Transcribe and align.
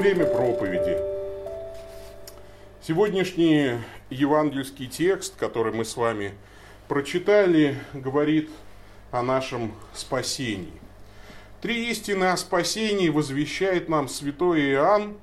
время 0.00 0.24
проповеди. 0.24 0.96
Сегодняшний 2.80 3.72
евангельский 4.08 4.86
текст, 4.86 5.36
который 5.36 5.74
мы 5.74 5.84
с 5.84 5.94
вами 5.94 6.32
прочитали, 6.88 7.76
говорит 7.92 8.48
о 9.10 9.20
нашем 9.20 9.74
спасении. 9.92 10.72
Три 11.60 11.90
истины 11.90 12.24
о 12.24 12.38
спасении 12.38 13.10
возвещает 13.10 13.90
нам 13.90 14.08
святой 14.08 14.70
Иоанн 14.70 15.18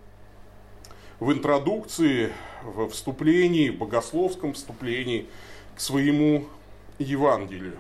в 1.20 1.34
интродукции, 1.34 2.32
в 2.62 2.89
вступлении, 2.89 3.71
в 3.71 3.80
богословском 3.80 4.54
вступлении 4.54 5.25
к 5.75 5.80
своему 5.80 6.46
Евангелию. 7.00 7.80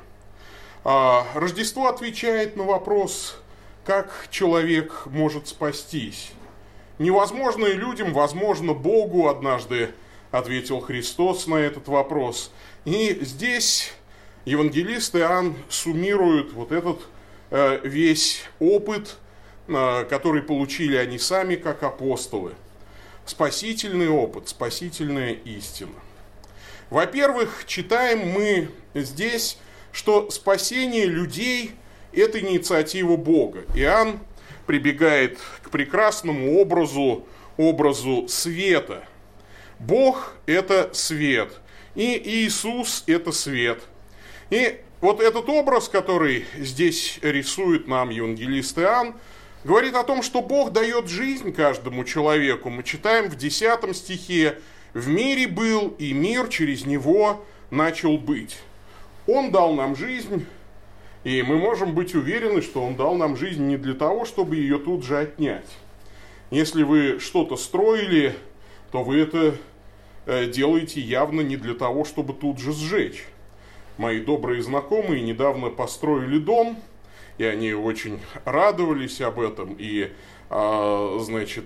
А, 0.83 1.27
Рождество 1.35 1.89
отвечает 1.89 2.55
на 2.55 2.63
вопрос, 2.63 3.39
как 3.85 4.29
человек 4.31 5.03
может 5.05 5.47
спастись. 5.47 6.31
Невозможно 6.99 7.65
и 7.65 7.73
людям, 7.73 8.13
возможно 8.13 8.73
Богу, 8.73 9.27
однажды 9.27 9.91
ответил 10.31 10.79
Христос 10.79 11.47
на 11.47 11.55
этот 11.55 11.87
вопрос. 11.87 12.51
И 12.85 13.19
здесь 13.21 13.93
евангелист 14.45 15.15
Иоанн 15.15 15.55
суммирует 15.69 16.53
вот 16.53 16.71
этот 16.71 17.01
э, 17.51 17.81
весь 17.83 18.43
опыт, 18.59 19.17
э, 19.67 20.05
который 20.09 20.41
получили 20.41 20.95
они 20.97 21.19
сами 21.19 21.55
как 21.55 21.83
апостолы. 21.83 22.53
Спасительный 23.25 24.09
опыт, 24.09 24.49
спасительная 24.49 25.33
истина. 25.33 25.91
Во-первых, 26.89 27.65
читаем 27.67 28.29
мы 28.29 28.69
здесь, 28.93 29.59
что 29.91 30.31
спасение 30.31 31.05
людей– 31.05 31.71
это 32.13 32.39
инициатива 32.39 33.17
Бога. 33.17 33.65
Иоанн 33.75 34.19
прибегает 34.67 35.39
к 35.63 35.71
прекрасному 35.71 36.59
образу, 36.59 37.25
образу 37.57 38.27
света. 38.27 39.03
Бог– 39.79 40.35
это 40.45 40.91
свет, 40.93 41.51
и 41.95 42.21
Иисус– 42.23 43.03
это 43.07 43.31
свет. 43.31 43.79
И 44.49 44.79
вот 45.01 45.21
этот 45.21 45.49
образ, 45.49 45.89
который 45.89 46.45
здесь 46.57 47.19
рисует 47.21 47.87
нам 47.87 48.09
евангелист 48.09 48.77
Иоанн, 48.79 49.15
говорит 49.63 49.95
о 49.95 50.03
том, 50.03 50.21
что 50.21 50.41
Бог 50.41 50.71
дает 50.71 51.07
жизнь 51.07 51.53
каждому 51.53 52.03
человеку. 52.03 52.69
Мы 52.69 52.83
читаем 52.83 53.29
в 53.29 53.35
10 53.35 53.95
стихе 53.95 54.59
«В 54.93 55.07
мире 55.07 55.47
был, 55.47 55.95
и 55.97 56.13
мир 56.13 56.47
через 56.47 56.85
него 56.85 57.45
начал 57.69 58.17
быть». 58.17 58.57
Он 59.27 59.51
дал 59.51 59.73
нам 59.73 59.95
жизнь, 59.95 60.45
и 61.27 61.43
мы 61.43 61.57
можем 61.57 61.93
быть 61.93 62.15
уверены, 62.15 62.61
что 62.61 62.81
Он 62.81 62.95
дал 62.95 63.15
нам 63.15 63.35
жизнь 63.35 63.67
не 63.67 63.75
для 63.75 63.95
того, 63.95 64.23
чтобы 64.23 64.55
ее 64.55 64.79
тут 64.79 65.03
же 65.03 65.17
отнять. 65.17 65.67
Если 66.51 66.83
вы 66.83 67.19
что-то 67.19 67.57
строили, 67.57 68.33
то 68.93 69.03
вы 69.03 69.19
это 69.19 69.57
э, 70.25 70.45
делаете 70.45 71.01
явно 71.01 71.41
не 71.41 71.57
для 71.57 71.73
того, 71.73 72.05
чтобы 72.05 72.31
тут 72.31 72.59
же 72.59 72.71
сжечь. 72.71 73.25
Мои 73.97 74.21
добрые 74.21 74.63
знакомые 74.63 75.21
недавно 75.21 75.69
построили 75.69 76.39
дом, 76.39 76.79
и 77.37 77.43
они 77.43 77.73
очень 77.73 78.21
радовались 78.45 79.19
об 79.19 79.41
этом, 79.41 79.75
и, 79.77 80.13
а, 80.49 81.19
значит, 81.19 81.65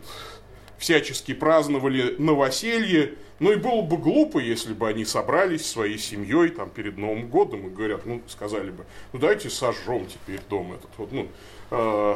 всячески 0.81 1.35
праздновали 1.35 2.15
новоселье, 2.17 3.13
ну 3.37 3.51
и 3.51 3.55
было 3.55 3.83
бы 3.83 3.97
глупо, 3.97 4.39
если 4.39 4.73
бы 4.73 4.89
они 4.89 5.05
собрались 5.05 5.63
своей 5.63 5.99
семьей 5.99 6.49
там 6.49 6.71
перед 6.71 6.97
Новым 6.97 7.29
годом 7.29 7.67
и 7.67 7.69
говорят, 7.69 8.07
ну, 8.07 8.23
сказали 8.27 8.71
бы, 8.71 8.85
ну 9.13 9.19
давайте 9.19 9.51
сожжем 9.51 10.07
теперь 10.07 10.39
дом 10.49 10.73
этот. 10.73 10.89
Вот, 10.97 11.11
ну, 11.11 11.27
э, 11.69 12.15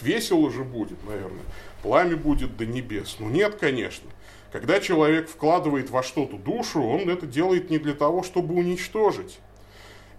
весело 0.00 0.52
же 0.52 0.62
будет, 0.62 1.04
наверное. 1.04 1.42
Пламя 1.82 2.16
будет 2.16 2.56
до 2.56 2.64
небес. 2.64 3.16
Ну 3.18 3.28
нет, 3.28 3.56
конечно. 3.56 4.08
Когда 4.52 4.78
человек 4.78 5.28
вкладывает 5.28 5.90
во 5.90 6.04
что-то 6.04 6.36
душу, 6.36 6.82
он 6.84 7.10
это 7.10 7.26
делает 7.26 7.70
не 7.70 7.78
для 7.78 7.94
того, 7.94 8.22
чтобы 8.22 8.54
уничтожить. 8.54 9.40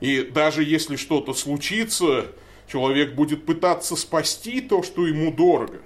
И 0.01 0.23
даже 0.23 0.61
если 0.61 0.97
что-то 0.97 1.33
случится, 1.33 2.25
человек 2.67 3.15
будет 3.15 3.45
пытаться 3.45 3.95
спасти 3.95 4.59
то, 4.59 4.83
что 4.83 5.07
ему 5.07 5.31
дорого. 5.31 5.79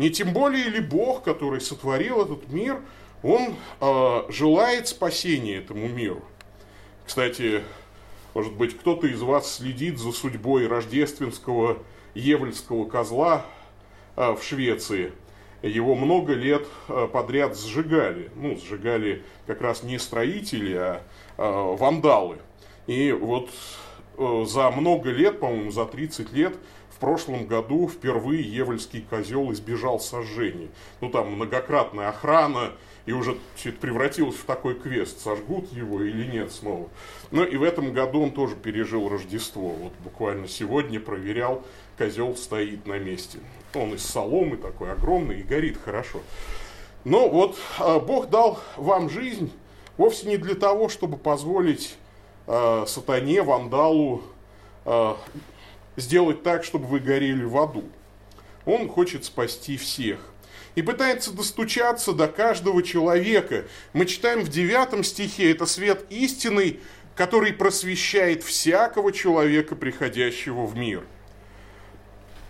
Не 0.00 0.08
тем 0.08 0.32
более 0.32 0.64
ли 0.70 0.80
Бог, 0.80 1.22
который 1.24 1.60
сотворил 1.60 2.22
этот 2.22 2.48
мир, 2.48 2.80
он 3.22 3.54
э, 3.82 4.22
желает 4.30 4.88
спасения 4.88 5.56
этому 5.56 5.88
миру. 5.88 6.24
Кстати, 7.04 7.62
может 8.32 8.54
быть, 8.54 8.78
кто-то 8.78 9.06
из 9.06 9.20
вас 9.20 9.56
следит 9.56 9.98
за 9.98 10.12
судьбой 10.12 10.68
рождественского 10.68 11.82
еврейского 12.14 12.86
козла 12.88 13.44
э, 14.16 14.32
в 14.32 14.42
Швеции. 14.42 15.12
Его 15.60 15.94
много 15.94 16.32
лет 16.32 16.66
э, 16.88 17.06
подряд 17.12 17.58
сжигали. 17.58 18.30
Ну, 18.36 18.56
сжигали 18.56 19.22
как 19.46 19.60
раз 19.60 19.82
не 19.82 19.98
строители, 19.98 20.76
а 20.76 21.02
э, 21.36 21.76
вандалы. 21.78 22.38
И 22.86 23.12
вот 23.12 23.50
э, 24.16 24.44
за 24.48 24.70
много 24.70 25.10
лет, 25.10 25.40
по-моему, 25.40 25.70
за 25.70 25.84
30 25.84 26.32
лет, 26.32 26.56
прошлом 27.00 27.46
году 27.46 27.88
впервые 27.88 28.42
Евольский 28.42 29.00
козел 29.00 29.50
избежал 29.52 29.98
сожжений. 29.98 30.70
Ну 31.00 31.10
там 31.10 31.32
многократная 31.32 32.10
охрана, 32.10 32.72
и 33.06 33.12
уже 33.12 33.36
все 33.56 33.70
это 33.70 33.80
превратилось 33.80 34.36
в 34.36 34.44
такой 34.44 34.74
квест, 34.74 35.20
сожгут 35.20 35.72
его 35.72 36.02
или 36.02 36.30
нет 36.30 36.52
снова. 36.52 36.88
Ну 37.30 37.42
и 37.42 37.56
в 37.56 37.62
этом 37.62 37.92
году 37.92 38.22
он 38.22 38.30
тоже 38.30 38.54
пережил 38.54 39.08
Рождество. 39.08 39.70
Вот 39.70 39.92
буквально 40.04 40.46
сегодня 40.46 41.00
проверял, 41.00 41.64
козел 41.98 42.36
стоит 42.36 42.86
на 42.86 42.98
месте. 42.98 43.38
Он 43.74 43.94
из 43.94 44.04
соломы 44.04 44.56
такой 44.58 44.92
огромный 44.92 45.40
и 45.40 45.42
горит 45.42 45.78
хорошо. 45.82 46.20
Но 47.04 47.28
вот 47.28 47.56
а, 47.78 47.98
Бог 47.98 48.28
дал 48.28 48.60
вам 48.76 49.08
жизнь 49.08 49.50
вовсе 49.96 50.28
не 50.28 50.36
для 50.36 50.54
того, 50.54 50.88
чтобы 50.88 51.16
позволить 51.16 51.96
э, 52.46 52.84
сатане, 52.86 53.42
вандалу 53.42 54.22
э, 54.84 55.14
сделать 56.00 56.42
так, 56.42 56.64
чтобы 56.64 56.86
вы 56.86 57.00
горели 57.00 57.44
в 57.44 57.56
аду. 57.56 57.84
Он 58.66 58.88
хочет 58.88 59.24
спасти 59.24 59.76
всех. 59.76 60.18
И 60.74 60.82
пытается 60.82 61.32
достучаться 61.32 62.12
до 62.12 62.28
каждого 62.28 62.82
человека. 62.82 63.64
Мы 63.92 64.06
читаем 64.06 64.40
в 64.40 64.48
девятом 64.48 65.02
стихе, 65.02 65.50
это 65.50 65.66
свет 65.66 66.06
истинный, 66.10 66.80
который 67.16 67.52
просвещает 67.52 68.42
всякого 68.42 69.12
человека, 69.12 69.74
приходящего 69.74 70.66
в 70.66 70.76
мир. 70.76 71.04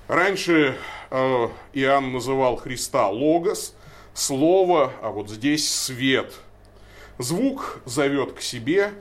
Раньше 0.06 0.76
э, 1.10 1.48
Иоанн 1.72 2.12
называл 2.12 2.56
Христа 2.56 3.08
Логос, 3.08 3.74
Слово, 4.12 4.92
а 5.02 5.10
вот 5.10 5.30
здесь 5.30 5.72
свет. 5.72 6.34
Звук 7.18 7.80
зовет 7.84 8.32
к 8.32 8.40
себе, 8.40 8.92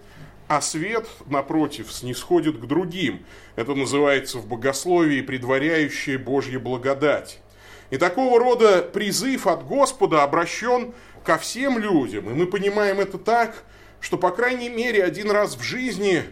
а 0.49 0.61
свет, 0.61 1.07
напротив, 1.27 1.93
снисходит 1.93 2.57
к 2.57 2.65
другим. 2.65 3.23
Это 3.55 3.75
называется 3.75 4.39
в 4.39 4.47
богословии 4.47 5.21
предваряющая 5.21 6.17
Божья 6.17 6.57
благодать. 6.57 7.39
И 7.91 7.97
такого 7.97 8.39
рода 8.39 8.81
призыв 8.81 9.45
от 9.45 9.63
Господа 9.67 10.23
обращен 10.23 10.95
ко 11.23 11.37
всем 11.37 11.77
людям. 11.77 12.31
И 12.31 12.33
мы 12.33 12.47
понимаем 12.47 12.99
это 12.99 13.19
так, 13.19 13.63
что, 14.01 14.17
по 14.17 14.31
крайней 14.31 14.69
мере, 14.69 15.03
один 15.03 15.29
раз 15.29 15.55
в 15.55 15.61
жизни 15.61 16.23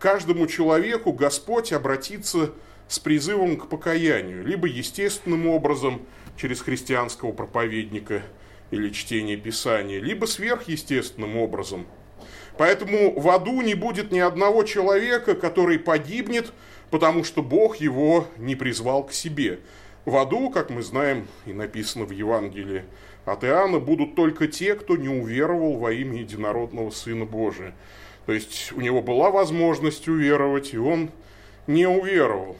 каждому 0.00 0.48
человеку 0.48 1.12
Господь 1.12 1.72
обратится 1.72 2.50
с 2.88 2.98
призывом 2.98 3.56
к 3.56 3.68
покаянию, 3.68 4.44
либо 4.44 4.66
естественным 4.66 5.46
образом 5.46 6.02
через 6.36 6.60
христианского 6.62 7.30
проповедника 7.30 8.22
или 8.72 8.90
чтение 8.90 9.36
Писания, 9.36 10.00
либо 10.00 10.26
сверхъестественным 10.26 11.36
образом– 11.36 11.86
Поэтому 12.58 13.18
в 13.18 13.28
аду 13.30 13.60
не 13.62 13.74
будет 13.74 14.12
ни 14.12 14.18
одного 14.18 14.62
человека, 14.64 15.34
который 15.34 15.78
погибнет, 15.78 16.52
потому 16.90 17.24
что 17.24 17.42
Бог 17.42 17.76
его 17.76 18.26
не 18.36 18.54
призвал 18.54 19.04
к 19.04 19.12
себе. 19.12 19.60
В 20.04 20.16
аду, 20.16 20.50
как 20.50 20.68
мы 20.68 20.82
знаем 20.82 21.26
и 21.46 21.52
написано 21.52 22.04
в 22.04 22.10
Евангелии 22.10 22.84
от 23.24 23.44
Иоанна, 23.44 23.78
будут 23.78 24.14
только 24.14 24.48
те, 24.48 24.74
кто 24.74 24.96
не 24.96 25.08
уверовал 25.08 25.78
во 25.78 25.92
имя 25.92 26.20
единородного 26.20 26.90
Сына 26.90 27.24
Божия. 27.24 27.74
То 28.26 28.32
есть 28.32 28.72
у 28.72 28.80
него 28.80 29.00
была 29.00 29.30
возможность 29.30 30.08
уверовать, 30.08 30.74
и 30.74 30.78
он 30.78 31.10
не 31.66 31.86
уверовал. 31.86 32.56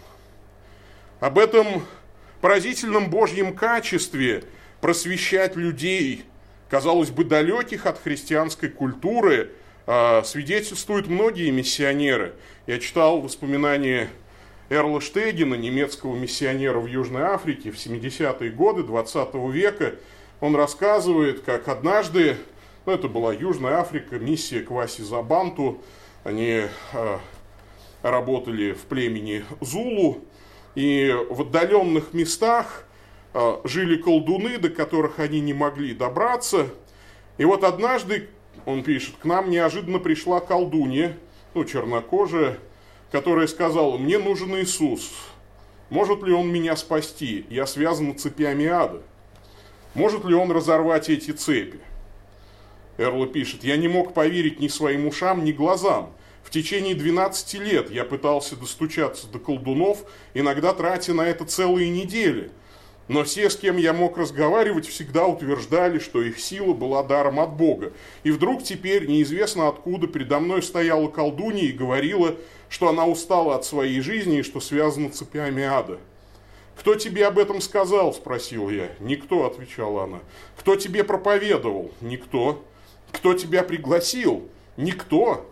Об 1.21 1.39
этом 1.39 1.67
поразительном 2.41 3.11
Божьем 3.11 3.55
качестве 3.55 4.45
просвещать 4.81 5.55
людей, 5.55 6.25
казалось 6.69 7.11
бы, 7.11 7.25
далеких 7.25 7.87
от 7.87 7.99
христианской 7.99 8.71
культуры– 8.71 9.51
свидетельствуют 9.87 11.09
многие 11.09 11.51
миссионеры. 11.51 12.35
Я 12.67 12.79
читал 12.79 13.21
воспоминания 13.21 14.09
Эрла 14.73 15.03
Штегина, 15.03 15.55
немецкого 15.55 16.17
миссионера 16.17 16.79
в 16.79 16.87
Южной 16.87 17.25
Африке 17.25 17.71
в 17.71 17.77
70-е 17.77 18.51
годы 18.51 18.83
20 18.83 19.35
века. 19.53 19.97
Он 20.41 20.57
рассказывает, 20.57 21.41
как 21.41 21.69
однажды, 21.69 22.37
ну 22.87 22.93
это 22.93 23.09
была 23.09 23.35
Южная 23.35 23.75
Африка, 23.79 24.19
миссия 24.19 24.61
Кваси 24.61 25.03
Забанту, 25.03 25.83
они 26.25 26.63
э, 26.93 27.19
работали 28.03 28.73
в 28.73 28.83
племени 28.83 29.45
Зулу, 29.61 30.21
и 30.75 31.15
в 31.29 31.43
отдаленных 31.43 32.15
местах 32.15 32.87
э, 33.35 33.57
жили 33.65 33.97
колдуны, 33.97 34.57
до 34.57 34.71
которых 34.71 35.19
они 35.19 35.41
не 35.41 35.53
могли 35.53 35.95
добраться. 35.95 36.69
И 37.37 37.45
вот 37.45 37.63
однажды, 37.63 38.31
он 38.67 38.83
пишет, 38.83 39.17
к 39.21 39.25
нам 39.25 39.51
неожиданно 39.51 39.99
пришла 39.99 40.41
колдунья, 40.41 41.17
ну, 41.55 41.65
чернокожая, 41.65 42.59
которая 43.11 43.47
сказала, 43.47 43.99
мне 43.99 44.19
нужен 44.19 44.57
Иисус. 44.57 45.13
Может 45.91 46.23
ли 46.23 46.33
он 46.33 46.49
меня 46.49 46.75
спасти? 46.77 47.45
Я 47.51 47.67
связан 47.67 48.17
цепями 48.17 48.67
ада. 48.67 49.03
Может 49.95 50.25
ли 50.25 50.35
он 50.35 50.51
разорвать 50.51 51.11
эти 51.11 51.33
цепи? 51.33 51.81
Эрла 52.97 53.27
пишет, 53.27 53.65
я 53.65 53.77
не 53.77 53.89
мог 53.89 54.15
поверить 54.15 54.61
ни 54.61 54.69
своим 54.69 55.07
ушам, 55.07 55.45
ни 55.45 55.53
глазам. 55.53 56.13
В 56.43 56.51
течение 56.51 56.95
12 56.95 57.55
лет 57.55 57.91
я 57.91 58.05
пытался 58.05 58.57
достучаться 58.57 59.27
до 59.27 59.39
колдунов, 59.39 60.05
иногда 60.35 60.73
тратя 60.73 61.15
на 61.15 61.23
это 61.23 61.45
целые 61.45 61.91
недели. 61.91 62.51
Но 63.09 63.25
все, 63.25 63.51
с 63.51 63.57
кем 63.57 63.77
я 63.77 63.93
мог 63.93 64.17
разговаривать, 64.17 64.87
всегда 64.87 65.27
утверждали, 65.27 65.99
что 65.99 66.23
их 66.23 66.39
сила 66.39 66.73
была 66.73 67.03
даром 67.03 67.41
от 67.41 67.55
Бога. 67.55 67.93
И 68.23 68.31
вдруг 68.31 68.63
теперь, 68.63 69.07
неизвестно 69.07 69.69
откуда, 69.69 70.07
передо 70.07 70.39
мной 70.39 70.63
стояла 70.63 71.09
колдунья 71.09 71.65
и 71.65 71.73
говорила, 71.73 72.37
что 72.69 72.89
она 72.89 73.07
устала 73.07 73.57
от 73.57 73.65
своей 73.65 74.01
жизни 74.01 74.39
и 74.39 74.43
что 74.43 74.61
связана 74.61 75.11
цепями 75.11 75.63
ада. 75.63 75.99
«Кто 76.77 76.95
тебе 76.95 77.27
об 77.27 77.39
этом 77.39 77.61
сказал?»– 77.61 78.15
спросил 78.15 78.71
я. 78.71 78.91
«Никто»,– 78.99 79.47
отвечала 79.47 80.05
она. 80.05 80.21
«Кто 80.57 80.77
тебе 80.77 81.05
проповедовал?» 81.05 81.91
«Никто». 82.01 82.65
«Кто 83.11 83.35
тебя 83.35 83.63
пригласил?» 83.63 84.49
«Никто». 84.79 85.47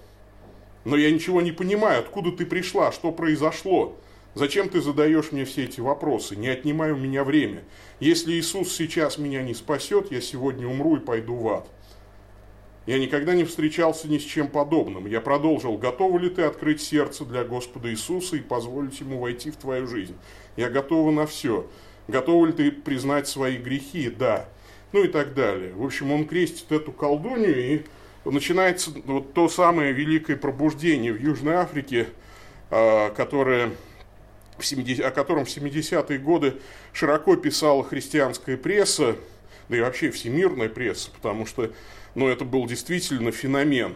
«Но 0.84 0.96
я 0.96 1.10
ничего 1.10 1.42
не 1.42 1.52
понимаю, 1.52 2.00
откуда 2.00 2.32
ты 2.32 2.46
пришла, 2.46 2.90
что 2.90 3.12
произошло?» 3.12 3.96
Зачем 4.34 4.68
ты 4.68 4.80
задаешь 4.80 5.32
мне 5.32 5.44
все 5.44 5.64
эти 5.64 5.80
вопросы? 5.80 6.36
Не 6.36 6.48
отнимай 6.48 6.92
у 6.92 6.96
меня 6.96 7.24
время. 7.24 7.64
Если 7.98 8.32
Иисус 8.34 8.72
сейчас 8.72 9.18
меня 9.18 9.42
не 9.42 9.54
спасет, 9.54 10.12
я 10.12 10.20
сегодня 10.20 10.68
умру 10.68 10.96
и 10.96 11.00
пойду 11.00 11.34
в 11.34 11.48
ад. 11.48 11.68
Я 12.86 12.98
никогда 12.98 13.34
не 13.34 13.44
встречался 13.44 14.08
ни 14.08 14.18
с 14.18 14.22
чем 14.22 14.48
подобным. 14.48 15.06
Я 15.06 15.20
продолжил, 15.20 15.76
готова 15.76 16.18
ли 16.18 16.30
ты 16.30 16.42
открыть 16.42 16.80
сердце 16.80 17.24
для 17.24 17.44
Господа 17.44 17.90
Иисуса 17.90 18.36
и 18.36 18.40
позволить 18.40 19.00
Ему 19.00 19.18
войти 19.18 19.50
в 19.50 19.56
твою 19.56 19.86
жизнь? 19.86 20.16
Я 20.56 20.70
готова 20.70 21.10
на 21.10 21.26
все. 21.26 21.66
Готова 22.08 22.46
ли 22.46 22.52
ты 22.52 22.70
признать 22.70 23.28
свои 23.28 23.58
грехи? 23.58 24.10
Да. 24.10 24.48
Ну 24.92 25.04
и 25.04 25.08
так 25.08 25.34
далее. 25.34 25.72
В 25.74 25.84
общем, 25.84 26.10
он 26.12 26.26
крестит 26.26 26.70
эту 26.72 26.92
колдунью, 26.92 27.56
и 27.56 27.82
начинается 28.24 28.90
вот 29.04 29.34
то 29.34 29.48
самое 29.48 29.92
великое 29.92 30.36
пробуждение 30.36 31.12
в 31.12 31.20
Южной 31.20 31.54
Африке, 31.54 32.08
а, 32.70 33.10
которое 33.10 33.70
в 33.70 33.72
70, 33.72 33.89
о 34.62 35.10
котором 35.10 35.44
в 35.44 35.48
70-е 35.48 36.18
годы 36.18 36.56
широко 36.92 37.36
писала 37.36 37.84
христианская 37.84 38.56
пресса, 38.56 39.16
да 39.68 39.76
и 39.76 39.80
вообще 39.80 40.10
всемирная 40.10 40.68
пресса, 40.68 41.10
потому 41.10 41.46
что 41.46 41.72
ну, 42.14 42.28
это 42.28 42.44
был 42.44 42.66
действительно 42.66 43.30
феномен, 43.30 43.94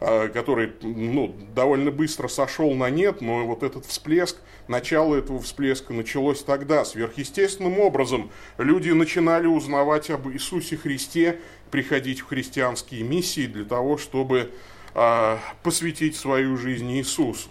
а, 0.00 0.28
который 0.28 0.72
ну, 0.82 1.34
довольно 1.54 1.90
быстро 1.90 2.28
сошел 2.28 2.72
на 2.74 2.88
нет, 2.88 3.20
но 3.20 3.44
вот 3.46 3.64
этот 3.64 3.84
всплеск, 3.86 4.36
начало 4.68 5.16
этого 5.16 5.40
всплеска 5.40 5.92
началось 5.92 6.42
тогда. 6.44 6.84
Сверхъестественным 6.84 7.80
образом 7.80 8.30
люди 8.58 8.90
начинали 8.90 9.46
узнавать 9.46 10.10
об 10.10 10.28
Иисусе 10.28 10.76
Христе, 10.76 11.40
приходить 11.72 12.20
в 12.20 12.26
христианские 12.26 13.02
миссии 13.02 13.46
для 13.46 13.64
того, 13.64 13.98
чтобы 13.98 14.52
а, 14.94 15.40
посвятить 15.62 16.16
свою 16.16 16.56
жизнь 16.56 16.90
Иисусу. 16.92 17.50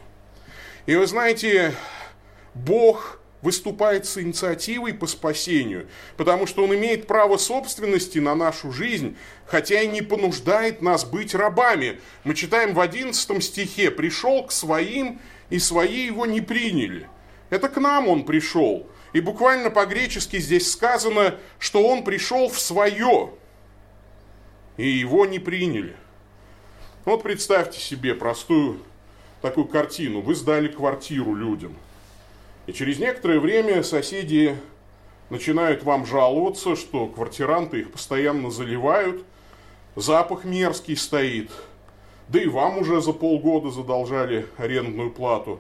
И 0.85 0.95
вы 0.95 1.05
знаете, 1.05 1.73
Бог 2.65 3.19
выступает 3.41 4.05
с 4.05 4.17
инициативой 4.17 4.93
по 4.93 5.05
спасению, 5.05 5.87
потому 6.17 6.47
что 6.47 6.63
Он 6.63 6.73
имеет 6.75 7.07
право 7.07 7.37
собственности 7.37 8.17
на 8.19 8.35
нашу 8.35 8.71
жизнь, 8.71 9.15
хотя 9.45 9.81
и 9.81 9.87
не 9.87 10.01
понуждает 10.01 10.81
нас 10.81 11.05
быть 11.05 11.35
рабами. 11.35 11.99
Мы 12.23 12.33
читаем 12.33 12.73
в 12.73 12.79
11 12.79 13.43
стихе 13.43 13.91
«пришел 13.91 14.43
к 14.43 14.51
своим, 14.51 15.21
и 15.49 15.59
свои 15.59 16.05
его 16.05 16.25
не 16.25 16.41
приняли». 16.41 17.07
Это 17.49 17.69
к 17.69 17.77
нам 17.77 18.07
Он 18.07 18.25
пришел. 18.25 18.87
И 19.13 19.21
буквально 19.21 19.69
по-гречески 19.69 20.37
здесь 20.39 20.69
сказано, 20.69 21.35
что 21.59 21.87
Он 21.87 22.03
пришел 22.03 22.49
в 22.49 22.59
свое, 22.59 23.31
и 24.75 24.89
его 24.89 25.25
не 25.25 25.39
приняли. 25.39 25.95
Вот 27.05 27.23
представьте 27.23 27.79
себе 27.79 28.15
простую 28.15 28.81
такую 29.41 29.67
картину. 29.67 30.21
Вы 30.21 30.35
сдали 30.35 30.67
квартиру 30.67 31.33
людям– 31.35 31.77
и 32.67 32.73
через 32.73 32.99
некоторое 32.99 33.39
время 33.39 33.81
соседи 33.81 34.55
начинают 35.29 35.83
вам 35.83 36.05
жаловаться, 36.05 36.75
что 36.75 37.07
квартиранты 37.07 37.79
их 37.79 37.91
постоянно 37.91 38.51
заливают, 38.51 39.23
запах 39.95 40.43
мерзкий 40.43 40.97
стоит, 40.97 41.49
да 42.27 42.41
и 42.41 42.47
вам 42.47 42.77
уже 42.77 43.01
за 43.01 43.13
полгода 43.13 43.71
задолжали 43.71 44.47
арендную 44.57 45.11
плату. 45.11 45.59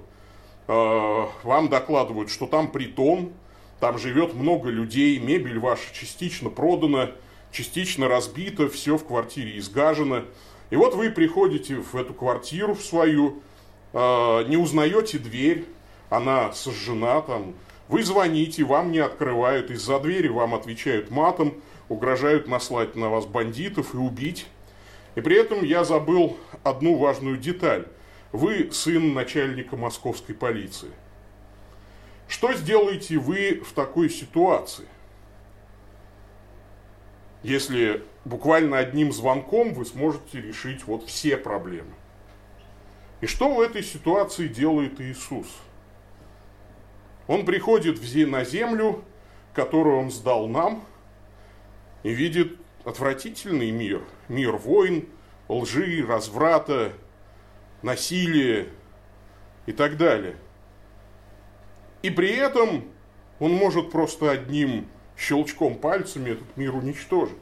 А, 0.67 1.29
вам 1.43 1.69
докладывают, 1.69 2.29
что 2.29 2.45
там 2.45 2.69
притон, 2.69 3.31
там 3.79 3.97
живет 3.97 4.33
много 4.33 4.69
людей, 4.69 5.17
мебель 5.17 5.59
ваша 5.59 5.93
частично 5.93 6.49
продана, 6.49 7.11
частично 7.51 8.09
разбита, 8.09 8.67
все 8.67 8.97
в 8.97 9.05
квартире 9.05 9.57
изгажено. 9.59 10.23
И 10.71 10.75
вот 10.75 10.93
вы 10.93 11.09
приходите 11.09 11.75
в 11.75 11.95
эту 11.95 12.13
квартиру 12.13 12.73
в 12.73 12.81
свою, 12.81 13.41
а, 13.93 14.43
не 14.43 14.57
узнаете 14.57 15.19
дверь, 15.19 15.65
она 16.09 16.51
сожжена 16.53 17.21
там, 17.21 17.53
вы 17.87 18.03
звоните, 18.03 18.63
вам 18.63 18.91
не 18.91 18.99
открывают, 18.99 19.71
из-за 19.71 19.99
двери 19.99 20.27
вам 20.27 20.53
отвечают 20.53 21.09
матом, 21.09 21.61
угрожают 21.89 22.47
наслать 22.47 22.95
на 22.95 23.09
вас 23.09 23.25
бандитов 23.25 23.93
и 23.93 23.97
убить. 23.97 24.47
И 25.15 25.21
при 25.21 25.37
этом 25.37 25.63
я 25.63 25.83
забыл 25.83 26.37
одну 26.63 26.97
важную 26.97 27.37
деталь. 27.37 27.87
Вы 28.31 28.69
сын 28.71 29.13
начальника 29.13 29.77
московской 29.77 30.35
полиции. 30.35 30.91
Что 32.27 32.53
сделаете 32.53 33.17
вы 33.17 33.61
в 33.65 33.71
такой 33.71 34.09
ситуации? 34.09 34.85
Если 37.41 38.03
буквально 38.25 38.77
одним 38.77 39.13
звонком 39.13 39.73
вы 39.73 39.85
сможете 39.85 40.41
решить 40.41 40.83
вот 40.85 41.07
все 41.07 41.37
проблемы. 41.37 41.93
И 43.21 43.25
что 43.25 43.53
в 43.53 43.61
этой 43.61 43.81
ситуации 43.81 44.47
делает 44.47 44.99
Иисус? 44.99 45.47
Он 47.27 47.45
приходит 47.45 47.99
на 48.25 48.43
землю, 48.45 49.03
которую 49.53 49.97
он 49.97 50.11
сдал 50.11 50.47
нам, 50.47 50.85
и 52.03 52.13
видит 52.13 52.57
отвратительный 52.85 53.71
мир. 53.71 54.01
Мир 54.29 54.55
войн, 54.55 55.07
лжи, 55.49 56.05
разврата, 56.07 56.93
насилия 57.81 58.69
и 59.65 59.73
так 59.73 59.97
далее. 59.97 60.37
И 62.01 62.09
при 62.09 62.29
этом 62.29 62.85
он 63.39 63.51
может 63.51 63.91
просто 63.91 64.31
одним 64.31 64.87
щелчком 65.17 65.75
пальцами 65.75 66.31
этот 66.31 66.55
мир 66.55 66.75
уничтожить. 66.75 67.35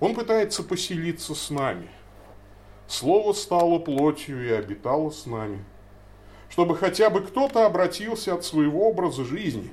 Он 0.00 0.14
пытается 0.14 0.62
поселиться 0.62 1.34
с 1.34 1.50
нами. 1.50 1.90
Слово 2.86 3.34
стало 3.34 3.78
плотью 3.78 4.46
и 4.46 4.52
обитало 4.52 5.10
с 5.10 5.26
нами– 5.26 5.62
чтобы 6.50 6.76
хотя 6.76 7.10
бы 7.10 7.20
кто-то 7.20 7.66
обратился 7.66 8.34
от 8.34 8.44
своего 8.44 8.88
образа 8.88 9.24
жизни. 9.24 9.70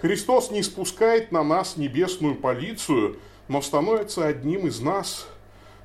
Христос 0.00 0.50
не 0.50 0.62
спускает 0.62 1.32
на 1.32 1.42
нас 1.42 1.76
небесную 1.76 2.34
полицию, 2.34 3.18
но 3.48 3.62
становится 3.62 4.26
одним 4.26 4.66
из 4.66 4.80
нас, 4.80 5.26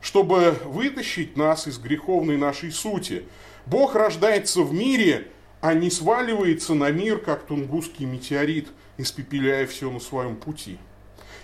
чтобы 0.02 0.56
вытащить 0.66 1.38
нас 1.38 1.68
из 1.68 1.78
греховной 1.78 2.38
нашей 2.38 2.72
сути. 2.72 3.24
Бог 3.66 3.96
рождается 3.96 4.62
в 4.62 4.74
мире, 4.74 5.28
а 5.62 5.74
не 5.74 5.90
сваливается 5.90 6.74
на 6.74 6.92
мир, 6.92 7.20
как 7.20 7.46
тунгусский 7.46 8.06
метеорит, 8.06 8.70
испепеляя 8.98 9.68
все 9.68 9.90
на 9.90 10.00
своем 10.00 10.36
пути. 10.36 10.78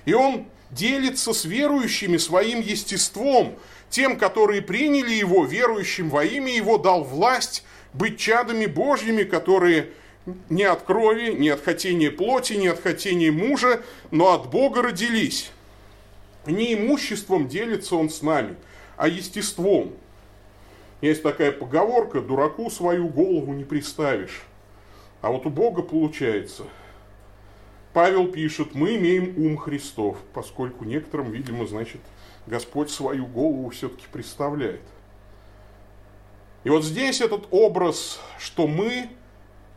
И 0.05 0.13
Он 0.13 0.47
делится 0.71 1.33
с 1.33 1.45
верующими 1.45 2.17
своим 2.17 2.61
естеством, 2.61 3.55
тем, 3.89 4.17
которые 4.17 4.61
приняли 4.61 5.13
Его, 5.13 5.45
верующим 5.45 6.09
во 6.09 6.23
имя 6.23 6.53
Его 6.53 6.77
дал 6.77 7.03
власть 7.03 7.63
быть 7.97 8.19
чадами 8.19 8.65
Божьими, 8.65 9.23
которые 9.23 9.89
не 10.49 10.63
от 10.63 10.81
крови, 10.83 11.33
не 11.33 11.49
от 11.49 11.61
хотения 11.61 12.11
плоти, 12.11 12.53
не 12.53 12.67
от 12.67 12.81
хотения 12.81 13.31
мужа, 13.31 13.81
но 14.11 14.33
от 14.33 14.49
Бога 14.49 14.81
родились. 14.81 15.51
Не 16.45 16.73
имуществом 16.73 17.47
делится 17.47 17.95
он 17.95 18.09
с 18.09 18.21
нами, 18.21 18.55
а 18.97 19.07
естеством. 19.07 19.93
Есть 21.01 21.23
такая 21.23 21.51
поговорка, 21.51 22.21
дураку 22.21 22.69
свою 22.69 23.07
голову 23.07 23.53
не 23.53 23.63
приставишь. 23.63 24.43
А 25.21 25.31
вот 25.31 25.45
у 25.45 25.49
Бога 25.49 25.81
получается. 25.81 26.63
Павел 27.93 28.27
пишет, 28.27 28.75
мы 28.75 28.95
имеем 28.95 29.33
ум 29.37 29.57
Христов, 29.57 30.17
поскольку 30.33 30.83
некоторым, 30.83 31.31
видимо, 31.31 31.65
значит, 31.65 32.01
Господь 32.45 32.89
свою 32.89 33.25
голову 33.25 33.69
все-таки 33.69 34.05
представляет. 34.11 34.81
И 36.65 36.69
вот 36.69 36.83
здесь 36.83 37.21
этот 37.21 37.47
образ, 37.51 38.19
что 38.39 38.65
мы 38.65 39.07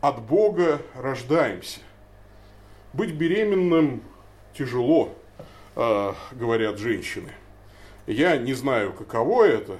от 0.01 0.23
Бога 0.23 0.81
рождаемся. 0.95 1.81
Быть 2.93 3.13
беременным 3.13 4.01
тяжело, 4.57 5.13
э, 5.75 6.13
говорят 6.31 6.79
женщины. 6.79 7.31
Я 8.07 8.37
не 8.37 8.55
знаю, 8.55 8.91
каково 8.91 9.43
это, 9.43 9.77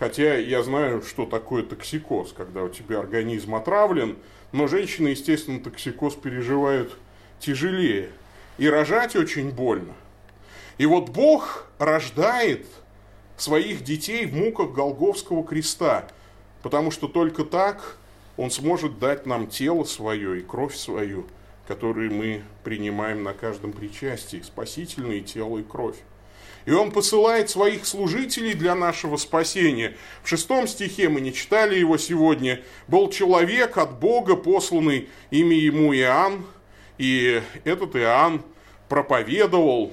хотя 0.00 0.38
я 0.38 0.64
знаю, 0.64 1.02
что 1.02 1.24
такое 1.24 1.62
токсикоз, 1.62 2.32
когда 2.32 2.64
у 2.64 2.68
тебя 2.68 2.98
организм 2.98 3.54
отравлен, 3.54 4.18
но 4.50 4.66
женщины, 4.66 5.08
естественно, 5.08 5.60
токсикоз 5.60 6.16
переживают 6.16 6.96
тяжелее. 7.38 8.10
И 8.58 8.68
рожать 8.68 9.14
очень 9.14 9.52
больно. 9.52 9.94
И 10.78 10.86
вот 10.86 11.10
Бог 11.10 11.68
рождает 11.78 12.66
своих 13.36 13.84
детей 13.84 14.26
в 14.26 14.34
муках 14.34 14.72
Голговского 14.72 15.44
креста, 15.44 16.08
потому 16.62 16.90
что 16.90 17.08
только 17.08 17.44
так 17.44 17.96
Он 18.36 18.50
сможет 18.50 18.98
дать 18.98 19.26
нам 19.26 19.46
тело 19.46 19.84
свое 19.84 20.40
и 20.40 20.42
кровь 20.42 20.74
свою, 20.74 21.26
которые 21.66 22.10
мы 22.10 22.42
принимаем 22.64 23.22
на 23.22 23.32
каждом 23.32 23.72
причастии, 23.72 24.42
спасительное 24.42 25.20
тело 25.20 25.58
и 25.58 25.62
кровь. 25.62 25.96
И 26.66 26.72
он 26.72 26.90
посылает 26.90 27.48
своих 27.48 27.86
служителей 27.86 28.54
для 28.54 28.74
нашего 28.74 29.16
спасения. 29.16 29.96
В 30.22 30.28
шестом 30.28 30.68
стихе, 30.68 31.08
мы 31.08 31.20
не 31.20 31.32
читали 31.32 31.78
его 31.78 31.96
сегодня, 31.96 32.62
был 32.86 33.08
человек 33.10 33.78
от 33.78 33.98
Бога, 33.98 34.36
посланный 34.36 35.08
имя 35.30 35.56
ему 35.56 35.94
Иоанн, 35.94 36.44
и 36.98 37.42
этот 37.64 37.96
Иоанн 37.96 38.42
проповедовал, 38.88 39.92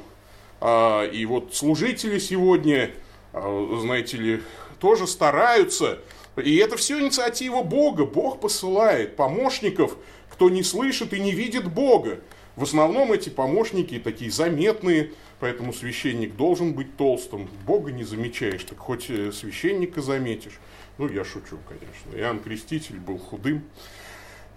а, 0.59 1.05
и 1.05 1.25
вот 1.25 1.55
служители 1.55 2.19
сегодня, 2.19 2.91
а, 3.31 3.79
знаете 3.81 4.17
ли, 4.17 4.41
тоже 4.79 5.07
стараются, 5.07 6.00
и 6.38 6.56
это 6.58 6.77
все 6.77 7.00
инициатива 7.00 7.63
Бога. 7.63 8.06
Бог 8.06 8.39
посылает 8.39 9.15
помощников, 9.15 9.98
кто 10.29 10.50
не 10.50 10.63
слышит 10.63 11.13
и 11.13 11.20
не 11.20 11.32
видит 11.32 11.72
Бога. 11.72 12.20
В 12.56 12.63
основном 12.63 13.12
эти 13.12 13.29
помощники 13.29 14.00
такие 14.00 14.32
заметные, 14.32 15.12
поэтому 15.39 15.74
священник 15.74 16.36
должен 16.36 16.74
быть 16.74 16.98
толстым. 16.98 17.48
Бога 17.65 17.91
не 17.91 18.03
замечаешь, 18.03 18.63
так 18.63 18.79
хоть 18.79 19.10
э, 19.10 19.32
священника 19.32 20.01
заметишь. 20.01 20.60
Ну, 20.98 21.08
я 21.08 21.24
шучу, 21.24 21.60
конечно. 21.67 22.20
Иоанн 22.20 22.39
Креститель 22.39 23.00
был 23.00 23.20
худым, 23.20 23.63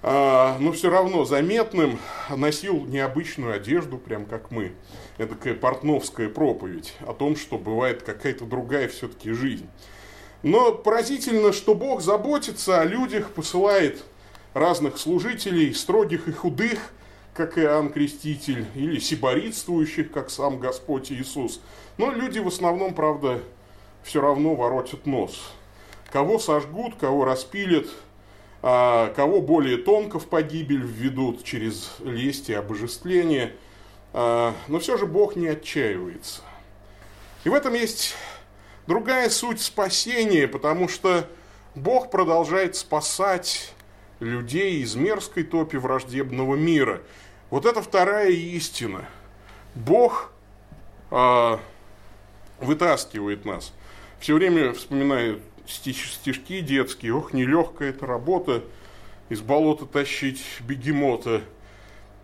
а, 0.03 0.57
но 0.59 0.73
все 0.73 0.89
равно 0.89 1.27
заметным, 1.27 1.99
носил 2.35 2.87
необычную 2.87 3.55
одежду, 3.55 3.99
прям 3.99 4.25
как 4.25 4.51
мы. 4.51 4.73
Это 5.19 5.35
такая 5.35 5.55
портновская 5.55 6.31
проповедь 6.31 6.95
о 7.01 7.13
том, 7.13 7.37
что 7.37 7.59
бывает 7.59 8.03
какая-то 8.03 8.47
другая 8.47 8.89
все-таки 8.89 9.33
жизнь. 9.33 9.69
Но 10.43 10.73
поразительно, 10.73 11.53
что 11.53 11.75
Бог 11.75 12.01
заботится 12.01 12.81
о 12.81 12.85
людях, 12.85 13.31
посылает 13.31 14.03
разных 14.55 14.99
служителей, 14.99 15.75
строгих 15.75 16.29
и 16.29 16.33
худых– 16.33 16.79
как 17.35 17.59
Иоанн 17.59 17.91
Креститель, 17.91 18.67
или 18.75 18.99
сиборитствующих, 18.99 20.11
как 20.11 20.31
сам 20.31 20.59
Господь 20.59 21.11
Иисус. 21.13 21.61
Но 21.97 22.11
люди 22.11 22.39
в 22.39 22.49
основном, 22.49 22.95
правда, 22.95 23.41
все 24.03 24.21
равно 24.21 24.55
воротят 24.55 25.07
нос. 25.07 25.53
Кого 26.13 26.39
сожгут, 26.39 26.97
кого 26.97 27.25
распилят, 27.25 27.87
а 28.63 29.13
кого 29.15 29.41
более 29.41 29.79
тонко 29.79 30.19
в 30.19 30.27
погибель 30.27 30.83
введут 30.83 31.45
через 31.45 31.93
лесть 32.01 32.51
и 32.51 32.55
обожествление. 32.55 33.55
А, 34.13 34.55
но 34.69 34.81
все 34.81 34.97
же 34.97 35.07
Бог 35.07 35.37
не 35.37 35.47
отчаивается. 35.47 36.43
И 37.45 37.49
в 37.49 37.55
этом 37.55 37.75
есть 37.75 38.17
другая 38.87 39.31
суть 39.31 39.61
спасения, 39.61 40.49
потому 40.49 40.89
что 40.89 41.29
Бог 41.75 42.11
продолжает 42.11 42.77
спасать 42.77 43.75
людей 44.21 44.83
из 44.83 44.95
мерзкой 44.95 45.45
топи 45.45 45.77
враждебного 45.77 46.57
мира. 46.57 47.01
Вот 47.49 47.67
это 47.67 47.83
вторая 47.83 48.31
истина. 48.31 49.07
Бог 49.75 50.33
э, 51.11 51.59
вытаскивает 52.61 53.45
нас. 53.45 53.73
Все 54.19 54.35
время 54.35 54.73
вспоминаю 54.73 55.41
стиш, 55.67 56.13
стишки 56.13 56.61
детские. 56.61 57.15
Ох, 57.15 57.33
нелегкая 57.33 57.91
эта 57.91 58.07
работа 58.07 58.63
из 59.29 59.41
болота 59.41 59.87
тащить 59.87 60.43
бегемота. 60.61 61.43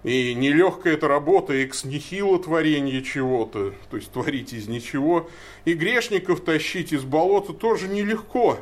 И 0.06 0.34
нелегкая 0.34 0.94
эта 0.94 1.08
работа 1.08 1.52
экс 1.52 1.82
нихило 1.82 2.38
творение 2.38 3.02
чего-то, 3.02 3.74
то 3.90 3.96
есть 3.96 4.12
творить 4.12 4.52
из 4.52 4.68
ничего. 4.68 5.28
И 5.64 5.74
грешников 5.74 6.44
тащить 6.44 6.92
из 6.92 7.02
болота 7.02 7.52
тоже 7.52 7.88
нелегко. 7.88 8.60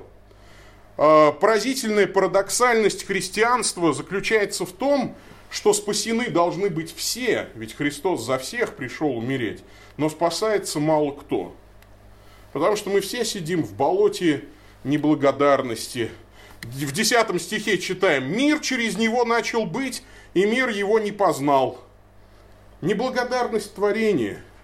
А, 0.97 1.33
поразительная 1.33 2.07
парадоксальность 2.07 3.05
христианства 3.05 3.93
заключается 3.93 4.65
в 4.65 4.73
том, 4.73 5.15
что 5.51 5.75
спасены 5.75 6.31
должны 6.31 6.71
быть 6.71 6.97
все, 6.97 7.51
ведь 7.57 7.75
Христос 7.75 8.25
за 8.25 8.39
всех 8.39 8.75
пришел 8.75 9.15
умереть, 9.15 9.63
но 9.99 10.09
спасается 10.09 10.81
мало 10.81 11.11
кто. 11.11 11.55
Потому 12.55 12.75
что 12.77 12.89
мы 12.89 13.03
все 13.03 13.23
сидим 13.23 13.65
в 13.65 13.75
болоте 13.75 14.45
неблагодарности. 14.83 16.11
В 16.63 16.93
10 16.93 17.43
стихе 17.43 17.77
читаем, 17.77 18.35
«Мир 18.35 18.61
через 18.61 18.97
него 18.97 19.27
начал 19.27 19.67
быть, 19.67 20.03
и 20.35 20.45
мир 20.45 20.69
его 20.69 20.99
не 20.99 21.13
познал». 21.13 21.81
Неблагодарность 22.81 23.75
творения– 23.75 24.43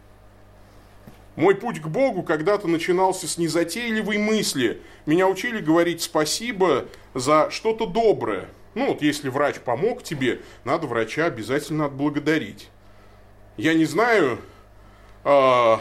мой 1.40 1.54
путь 1.54 1.80
к 1.80 1.86
Богу 1.86 2.22
когда-то 2.22 2.68
начинался 2.68 3.26
с 3.26 3.38
незатейливой 3.38 4.18
мысли. 4.18 4.82
Меня 5.06 5.26
учили 5.26 5.60
говорить 5.60 6.02
спасибо 6.02 6.86
за 7.14 7.48
что-то 7.50 7.86
доброе. 7.86 8.48
Ну 8.74 8.88
вот 8.88 9.00
если 9.00 9.30
врач 9.30 9.58
помог 9.58 10.02
тебе, 10.02 10.42
надо 10.64 10.86
врача 10.86 11.24
обязательно 11.24 11.86
отблагодарить. 11.86 12.68
Я 13.56 13.72
не 13.72 13.86
знаю, 13.86 14.38
э, 15.24 15.76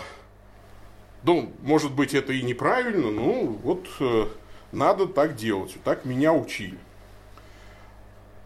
ну, 1.24 1.52
может 1.62 1.92
быть 1.92 2.14
это 2.14 2.32
и 2.32 2.42
неправильно, 2.42 3.12
ну 3.12 3.60
вот 3.62 3.86
э, 4.00 4.28
надо 4.72 5.08
так 5.08 5.36
делать, 5.36 5.76
так 5.84 6.06
меня 6.06 6.32
учили. 6.32 6.78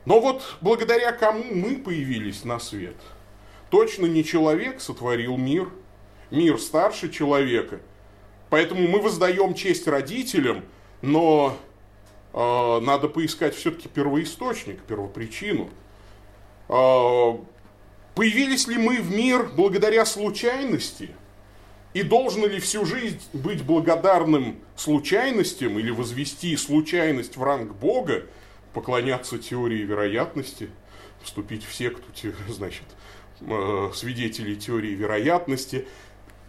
Но 0.06 0.20
вот 0.20 0.58
благодаря 0.62 1.12
кому 1.12 1.44
мы 1.54 1.78
появились 1.78 2.44
на 2.44 2.60
свет? 2.60 2.96
Точно 3.70 4.06
не 4.06 4.24
человек 4.24 4.82
сотворил 4.82 5.38
мир– 5.38 5.70
мир 6.34 6.60
старше 6.60 7.10
человека. 7.10 7.80
Поэтому 8.50 8.88
мы 8.88 9.00
воздаем 9.00 9.54
честь 9.54 9.88
родителям, 9.88 10.64
но 11.02 11.58
э, 12.34 12.80
надо 12.82 13.08
поискать 13.08 13.56
все-таки 13.56 13.88
первоисточник, 13.88 14.82
первопричину. 14.84 15.70
Э, 16.70 17.38
появились 18.16 18.68
ли 18.68 18.78
мы 18.78 19.00
в 19.00 19.12
мир 19.12 19.50
благодаря 19.56 20.06
случайности? 20.06 21.12
И 21.94 22.02
должно 22.02 22.48
ли 22.48 22.60
всю 22.60 22.86
жизнь 22.86 23.22
быть 23.34 23.64
благодарным 23.64 24.58
случайностям 24.76 25.78
или 25.78 25.92
возвести 25.92 26.58
случайность 26.58 27.38
в 27.38 27.44
ранг 27.44 27.76
Бога, 27.76 28.24
поклоняться 28.74 29.38
теории 29.38 29.84
вероятности, 29.84 30.70
вступить 31.22 31.64
в 31.66 31.74
секту, 31.74 32.04
значит, 32.48 32.86
э, 33.42 33.92
свидетелей 33.94 34.56
теории 34.56 34.94
вероятности, 34.94 35.88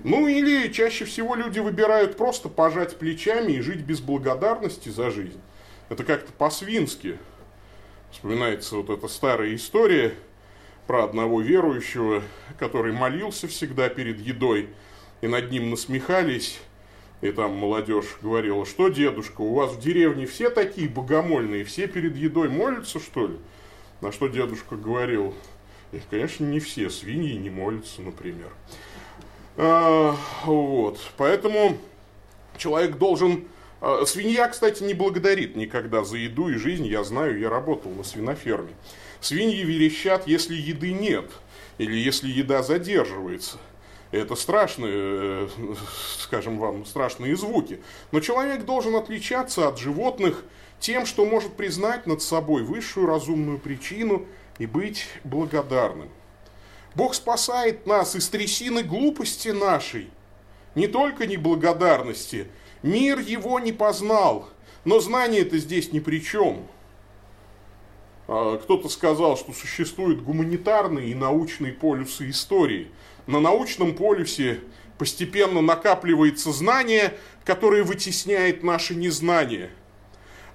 ну 0.02 0.26
или 0.26 0.72
чаще 0.72 1.04
всего 1.04 1.34
люди 1.34 1.60
выбирают 1.60 2.16
просто 2.16 2.48
пожать 2.48 2.98
плечами 2.98 3.52
и 3.52 3.60
жить 3.60 3.80
без 3.80 4.00
благодарности 4.00 4.88
за 4.88 5.10
жизнь. 5.10 5.40
Это 5.88 6.02
как-то 6.04 6.32
по-свински. 6.32 7.18
Вспоминается 8.10 8.76
вот 8.76 8.90
эта 8.90 9.06
старая 9.08 9.54
история 9.54 10.14
про 10.86 11.04
одного 11.04 11.40
верующего, 11.40 12.22
который 12.58 12.92
молился 12.92 13.48
всегда 13.48 13.88
перед 13.88 14.20
едой, 14.20 14.68
и 15.20 15.26
над 15.26 15.50
ним 15.50 15.70
насмехались, 15.70 16.60
и 17.24 17.32
там 17.32 17.54
молодежь 17.54 18.18
говорила, 18.20 18.66
что, 18.66 18.90
дедушка, 18.90 19.40
у 19.40 19.54
вас 19.54 19.72
в 19.72 19.80
деревне 19.80 20.26
все 20.26 20.50
такие 20.50 20.90
богомольные, 20.90 21.64
все 21.64 21.86
перед 21.86 22.14
едой 22.16 22.50
молятся, 22.50 23.00
что 23.00 23.28
ли? 23.28 23.38
На 24.02 24.12
что 24.12 24.28
дедушка 24.28 24.76
говорил, 24.76 25.34
конечно, 26.10 26.44
не 26.44 26.60
все, 26.60 26.90
свиньи 26.90 27.32
не 27.38 27.48
молятся, 27.48 28.02
например. 28.02 28.50
А, 29.56 30.14
вот. 30.44 31.00
Поэтому 31.16 31.78
человек 32.58 32.98
должен... 32.98 33.44
А, 33.80 34.04
свинья, 34.04 34.46
кстати, 34.48 34.82
не 34.82 34.92
благодарит 34.92 35.56
никогда 35.56 36.04
за 36.04 36.18
еду 36.18 36.50
и 36.50 36.58
жизнь. 36.58 36.86
Я 36.86 37.04
знаю, 37.04 37.38
я 37.38 37.48
работал 37.48 37.90
на 37.92 38.04
свиноферме. 38.04 38.74
Свиньи 39.22 39.64
верещат, 39.64 40.26
если 40.26 40.56
еды 40.56 40.92
нет. 40.92 41.30
Или 41.78 41.96
если 41.96 42.28
еда 42.28 42.62
задерживается. 42.62 43.56
Это 44.10 44.36
страшные, 44.36 44.92
э, 44.94 45.48
скажем 46.18 46.58
вам, 46.58 46.86
страшные 46.86 47.36
звуки. 47.36 47.80
Но 48.12 48.20
человек 48.20 48.64
должен 48.64 48.94
отличаться 48.96 49.68
от 49.68 49.78
животных 49.78 50.44
тем, 50.80 51.06
что 51.06 51.24
может 51.24 51.54
признать 51.56 52.06
над 52.06 52.22
собой 52.22 52.62
высшую 52.62 53.06
разумную 53.06 53.58
причину 53.58 54.26
и 54.58 54.66
быть 54.66 55.06
благодарным. 55.24 56.10
Бог 56.94 57.14
спасает 57.14 57.86
нас 57.86 58.14
из 58.14 58.28
трясины 58.28 58.82
глупости 58.82 59.48
нашей, 59.48 60.10
не 60.74 60.86
только 60.86 61.26
неблагодарности. 61.26 62.46
Мир 62.82 63.18
его 63.18 63.58
не 63.58 63.72
познал, 63.72 64.48
но 64.84 65.00
знание 65.00 65.42
это 65.42 65.58
здесь 65.58 65.92
ни 65.92 65.98
при 65.98 66.22
чем. 66.22 66.68
А, 68.26 68.56
кто-то 68.58 68.88
сказал, 68.88 69.36
что 69.36 69.52
существуют 69.52 70.22
гуманитарные 70.22 71.08
и 71.08 71.14
научные 71.14 71.72
полюсы 71.72 72.30
истории. 72.30 72.90
На 73.26 73.40
научном 73.40 73.94
полюсе 73.94 74.60
постепенно 74.98 75.60
накапливается 75.60 76.52
знание, 76.52 77.14
которое 77.44 77.82
вытесняет 77.82 78.62
наше 78.62 78.94
незнание. 78.94 79.70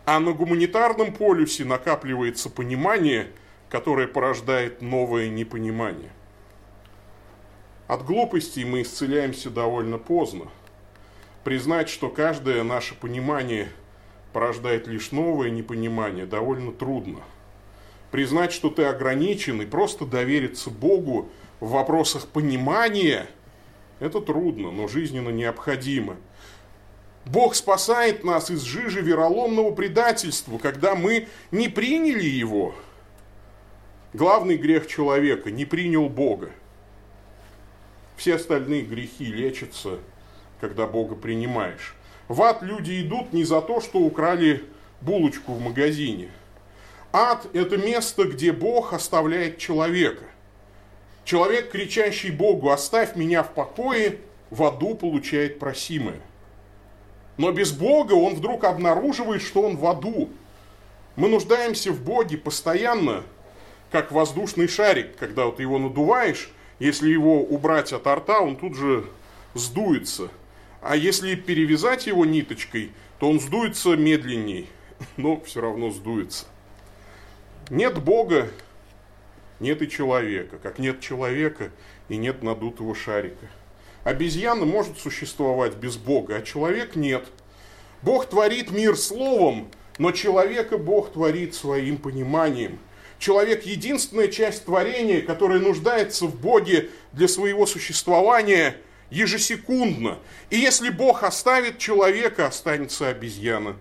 А 0.05 0.19
на 0.19 0.31
гуманитарном 0.31 1.13
полюсе 1.13 1.65
накапливается 1.65 2.49
понимание, 2.49 3.27
которое 3.69 4.07
порождает 4.07 4.81
новое 4.81 5.29
непонимание. 5.29 6.09
От 7.87 8.05
глупостей 8.05 8.65
мы 8.65 8.83
исцеляемся 8.83 9.49
довольно 9.49 9.97
поздно. 9.97 10.45
Признать, 11.43 11.89
что 11.89 12.09
каждое 12.09 12.63
наше 12.63 12.95
понимание 12.95 13.69
порождает 14.33 14.87
лишь 14.87 15.11
новое 15.11 15.49
непонимание, 15.49 16.25
довольно 16.25 16.71
трудно. 16.71 17.19
Признать, 18.11 18.51
что 18.51 18.69
ты 18.69 18.83
ограничен 18.83 19.61
и 19.61 19.65
просто 19.65 20.05
довериться 20.05 20.69
Богу 20.69 21.29
в 21.59 21.69
вопросах 21.69 22.27
понимания, 22.27 23.27
это 23.99 24.19
трудно, 24.21 24.71
но 24.71 24.87
жизненно 24.87 25.29
необходимо. 25.29 26.17
Бог 27.25 27.53
спасает 27.53 28.23
нас 28.23 28.49
из 28.49 28.63
жижи 28.63 29.01
вероломного 29.01 29.71
предательства, 29.71 30.57
когда 30.57 30.95
мы 30.95 31.27
не 31.51 31.67
приняли 31.69 32.25
Его. 32.25 32.73
Главный 34.13 34.57
грех 34.57 34.87
человека– 34.87 35.51
не 35.51 35.65
принял 35.65 36.09
Бога. 36.09 36.49
Все 38.17 38.35
остальные 38.35 38.81
грехи 38.81 39.25
лечатся, 39.25 39.99
когда 40.59 40.87
Бога 40.87 41.15
принимаешь. 41.15 41.95
В 42.27 42.41
ад 42.41 42.63
люди 42.63 43.01
идут 43.01 43.33
не 43.33 43.43
за 43.43 43.61
то, 43.61 43.81
что 43.81 43.99
украли 43.99 44.63
булочку 45.01 45.53
в 45.53 45.61
магазине. 45.61 46.29
Ад– 47.11 47.47
это 47.53 47.77
место, 47.77 48.25
где 48.25 48.51
Бог 48.51 48.93
оставляет 48.93 49.57
человека. 49.57 50.25
Человек, 51.25 51.71
кричащий 51.71 52.29
Богу 52.29 52.69
«оставь 52.69 53.15
меня 53.15 53.43
в 53.43 53.53
покое», 53.53 54.19
в 54.51 54.63
аду 54.63 54.95
получает 54.95 55.59
просимое. 55.59 56.19
Но 57.37 57.51
без 57.51 57.71
Бога 57.71 58.13
он 58.13 58.35
вдруг 58.35 58.63
обнаруживает, 58.63 59.41
что 59.41 59.61
он 59.61 59.77
в 59.77 59.85
аду. 59.85 60.29
Мы 61.15 61.29
нуждаемся 61.29 61.91
в 61.91 62.01
Боге 62.03 62.37
постоянно, 62.37 63.23
как 63.91 64.11
воздушный 64.11 64.67
шарик, 64.67 65.15
когда 65.17 65.45
вот 65.45 65.59
его 65.59 65.77
надуваешь, 65.77 66.51
если 66.79 67.09
его 67.09 67.41
убрать 67.41 67.91
от 67.93 68.07
рта, 68.07 68.39
он 68.39 68.55
тут 68.55 68.75
же 68.75 69.05
сдуется. 69.53 70.29
А 70.81 70.95
если 70.95 71.35
перевязать 71.35 72.07
его 72.07 72.25
ниточкой, 72.25 72.91
то 73.19 73.29
он 73.29 73.39
сдуется 73.39 73.95
медленней, 73.95 74.69
но 75.17 75.41
все 75.41 75.61
равно 75.61 75.91
сдуется. 75.91 76.45
Нет 77.69 78.01
Бога, 78.01 78.49
нет 79.59 79.81
и 79.81 79.89
человека, 79.89 80.57
как 80.57 80.79
нет 80.79 81.01
человека 81.01 81.71
и 82.07 82.17
нет 82.17 82.43
надутого 82.43 82.95
шарика. 82.95 83.47
Обезьяна 84.03 84.65
может 84.65 84.97
существовать 84.97 85.75
без 85.75 85.97
Бога, 85.97 86.37
а 86.37 86.41
человек 86.41 86.95
нет. 86.95 87.27
Бог 88.01 88.27
творит 88.27 88.71
мир 88.71 88.95
словом, 88.95 89.69
но 89.97 90.11
человека 90.11 90.77
Бог 90.77 91.11
творит 91.11 91.53
своим 91.53 91.97
пониманием. 91.97 92.79
Человек– 93.19 93.63
единственная 93.65 94.29
часть 94.29 94.65
творения, 94.65 95.21
которая 95.21 95.59
нуждается 95.59 96.25
в 96.25 96.39
Боге 96.39 96.89
для 97.11 97.27
своего 97.27 97.65
существования– 97.65 98.77
ежесекундно. 99.09 100.19
И 100.49 100.57
если 100.57 100.89
Бог 100.89 101.23
оставит 101.23 101.77
человека, 101.77 102.47
останется 102.47 103.07
обезьяна. 103.07 103.75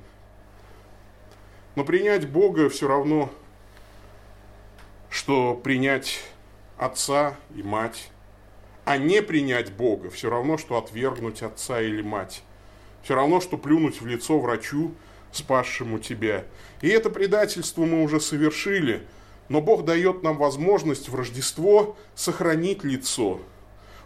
Но 1.74 1.84
принять 1.84 2.28
Бога 2.28 2.68
все 2.68 2.88
равно, 2.88 3.30
что 5.10 5.54
принять 5.54 6.20
отца 6.76 7.36
и 7.54 7.62
мать. 7.62 8.10
А 8.84 8.96
не 8.96 9.22
принять 9.22 9.72
Бога 9.72 10.10
все 10.10 10.30
равно, 10.30 10.56
что 10.56 10.78
отвергнуть 10.78 11.42
отца 11.42 11.80
или 11.80 12.02
мать. 12.02 12.42
Все 13.02 13.14
равно, 13.14 13.40
что 13.40 13.58
плюнуть 13.58 14.00
в 14.00 14.06
лицо 14.06 14.38
врачу, 14.38 14.94
спасшему 15.30 15.98
тебя. 15.98 16.44
И 16.80 16.88
это 16.88 17.10
предательство 17.10 17.84
мы 17.84 18.02
уже 18.02 18.20
совершили, 18.20 19.06
но 19.48 19.60
Бог 19.60 19.84
дает 19.84 20.22
нам 20.22 20.38
возможность 20.38 21.08
в 21.08 21.14
Рождество 21.14 21.96
сохранить 22.14 22.84
лицо– 22.84 23.40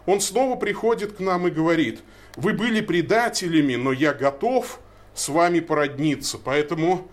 он 0.05 0.19
снова 0.19 0.55
приходит 0.55 1.13
к 1.13 1.19
нам 1.19 1.47
и 1.47 1.51
говорит, 1.51 2.01
вы 2.35 2.53
были 2.53 2.81
предателями, 2.81 3.75
но 3.75 3.91
я 3.91 4.13
готов 4.13 4.79
с 5.13 5.29
вами 5.29 5.59
породниться. 5.59 6.37
Поэтому 6.43 7.07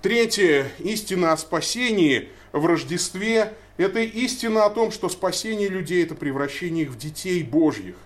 третья 0.00 0.66
истина 0.78 1.32
о 1.32 1.36
спасении 1.36 2.28
в 2.52 2.64
Рождестве– 2.66 3.54
это 3.76 4.00
истина 4.00 4.64
о 4.64 4.70
том, 4.70 4.90
что 4.90 5.08
спасение 5.08 5.68
людей– 5.68 6.02
это 6.04 6.14
превращение 6.14 6.84
их 6.84 6.90
в 6.90 6.98
детей 6.98 7.42
Божьих. 7.42 7.96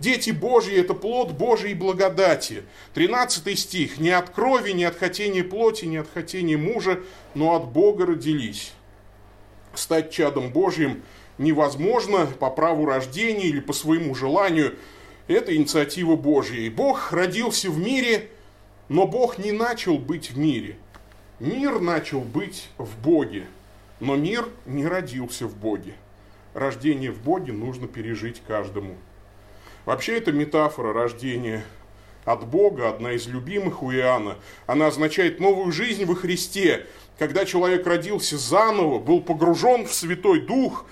Дети 0.00 0.30
Божьи– 0.30 0.74
это 0.76 0.94
плод 0.94 1.32
Божьей 1.32 1.74
благодати. 1.74 2.64
13 2.94 3.58
стих. 3.58 3.98
«Не 3.98 4.10
от 4.10 4.30
крови, 4.30 4.72
не 4.72 4.84
от 4.84 4.96
хотения 4.96 5.44
плоти, 5.44 5.84
не 5.84 5.98
от 5.98 6.08
хотения 6.12 6.56
мужа, 6.56 7.00
но 7.34 7.54
от 7.54 7.66
Бога 7.66 8.06
родились». 8.06 8.72
Стать 9.74 10.12
чадом 10.12 10.50
Божьим 10.50 11.02
невозможно 11.38 12.26
по 12.26 12.50
праву 12.50 12.86
рождения 12.86 13.46
или 13.46 13.60
по 13.60 13.72
своему 13.72 14.14
желанию. 14.14 14.74
Это 15.26 15.54
инициатива 15.54 16.16
Божья. 16.16 16.60
И 16.60 16.68
Бог 16.68 17.12
родился 17.12 17.70
в 17.70 17.78
мире, 17.78 18.28
но 18.88 19.06
Бог 19.06 19.38
не 19.38 19.52
начал 19.52 19.98
быть 19.98 20.30
в 20.30 20.38
мире. 20.38 20.76
Мир 21.40 21.80
начал 21.80 22.20
быть 22.20 22.68
в 22.78 22.96
Боге, 23.02 23.46
но 24.00 24.16
мир 24.16 24.48
не 24.66 24.86
родился 24.86 25.46
в 25.46 25.56
Боге. 25.56 25.94
Рождение 26.52 27.10
в 27.10 27.20
Боге 27.20 27.52
нужно 27.52 27.86
пережить 27.88 28.42
каждому. 28.46 28.96
Вообще 29.84 30.18
это 30.18 30.32
метафора 30.32 30.92
рождения 30.92 31.64
от 32.24 32.46
Бога, 32.46 32.88
одна 32.88 33.12
из 33.12 33.26
любимых 33.26 33.82
у 33.82 33.92
Иоанна. 33.92 34.36
Она 34.66 34.86
означает 34.86 35.40
новую 35.40 35.72
жизнь 35.72 36.04
во 36.04 36.14
Христе. 36.14 36.86
Когда 37.18 37.44
человек 37.44 37.86
родился 37.86 38.38
заново, 38.38 38.98
был 38.98 39.20
погружен 39.20 39.86
в 39.86 39.92
Святой 39.92 40.40
Дух, 40.40 40.86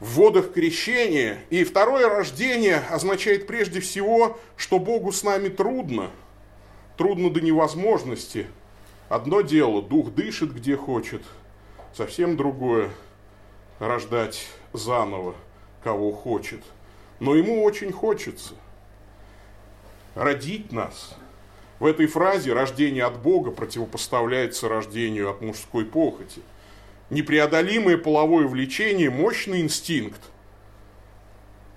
в 0.00 0.14
водах 0.14 0.52
крещения. 0.52 1.38
И 1.50 1.64
второе 1.64 2.08
рождение 2.08 2.78
означает 2.90 3.46
прежде 3.46 3.80
всего, 3.80 4.38
что 4.56 4.78
Богу 4.78 5.12
с 5.12 5.22
нами 5.22 5.48
трудно. 5.48 6.10
Трудно 6.96 7.30
до 7.30 7.40
невозможности. 7.40 8.46
Одно 9.08 9.40
дело, 9.42 9.82
дух 9.82 10.12
дышит 10.14 10.54
где 10.54 10.76
хочет, 10.76 11.22
совсем 11.94 12.36
другое– 12.36 12.90
рождать 13.78 14.46
заново, 14.72 15.34
кого 15.82 16.12
хочет. 16.12 16.62
Но 17.20 17.34
ему 17.34 17.62
очень 17.62 17.92
хочется 17.92 18.54
родить 20.14 20.72
нас. 20.72 21.14
В 21.78 21.86
этой 21.86 22.06
фразе 22.06 22.52
рождение 22.52 23.04
от 23.04 23.20
Бога 23.20 23.50
противопоставляется 23.50 24.68
рождению 24.68 25.30
от 25.30 25.40
мужской 25.40 25.84
похоти– 25.84 26.42
непреодолимое 27.10 27.96
половое 27.96 28.46
влечение, 28.46 29.10
мощный 29.10 29.60
инстинкт. 29.60 30.20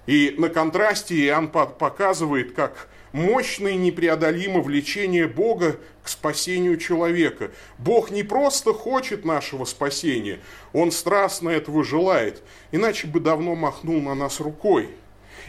И 0.06 0.36
на 0.38 0.50
контрасте 0.50 1.16
Иоанн 1.26 1.50
показывает, 1.50 2.54
как 2.54 2.90
мощное 3.12 3.76
непреодолимое 3.76 4.62
влечение 4.62 5.28
Бога 5.28 5.80
к 6.04 6.10
спасению 6.10 6.78
человека. 6.78 7.52
Бог 7.78 8.12
не 8.12 8.24
просто 8.24 8.74
хочет 8.74 9.26
нашего 9.26 9.66
спасения, 9.66 10.40
Он 10.74 10.92
страстно 10.92 11.50
этого 11.50 11.84
желает, 11.84 12.44
иначе 12.72 13.08
бы 13.08 13.20
давно 13.20 13.56
махнул 13.56 14.02
на 14.02 14.16
нас 14.16 14.40
рукой. 14.40 14.90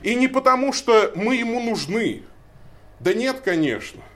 И 0.03 0.14
не 0.14 0.29
потому, 0.29 0.73
что 0.73 1.12
мы 1.14 1.37
Ему 1.37 1.61
нужны. 1.61 2.23
Да 3.01 3.14
нет, 3.14 3.40
конечно– 3.44 4.03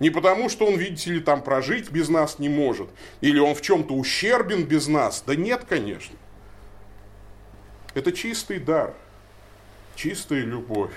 не 0.00 0.10
потому, 0.10 0.48
что 0.48 0.66
он, 0.66 0.76
видите 0.76 1.12
ли, 1.12 1.20
там 1.20 1.42
прожить 1.42 1.90
без 1.90 2.08
нас 2.08 2.38
не 2.38 2.48
может, 2.48 2.88
или 3.20 3.38
он 3.38 3.54
в 3.54 3.62
чем-то 3.62 3.94
ущербен 3.94 4.64
без 4.64 4.86
нас. 4.86 5.24
Да 5.26 5.34
нет, 5.34 5.64
конечно. 5.68 6.16
Это 7.94 8.12
чистый 8.12 8.60
дар, 8.60 8.94
чистая 9.96 10.40
любовь, 10.40 10.92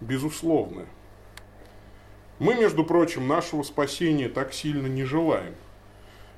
безусловная. 0.00 0.86
Мы, 2.38 2.54
между 2.54 2.84
прочим, 2.84 3.26
нашего 3.26 3.62
спасения 3.62 4.28
так 4.28 4.52
сильно 4.52 4.86
не 4.86 5.04
желаем. 5.04 5.54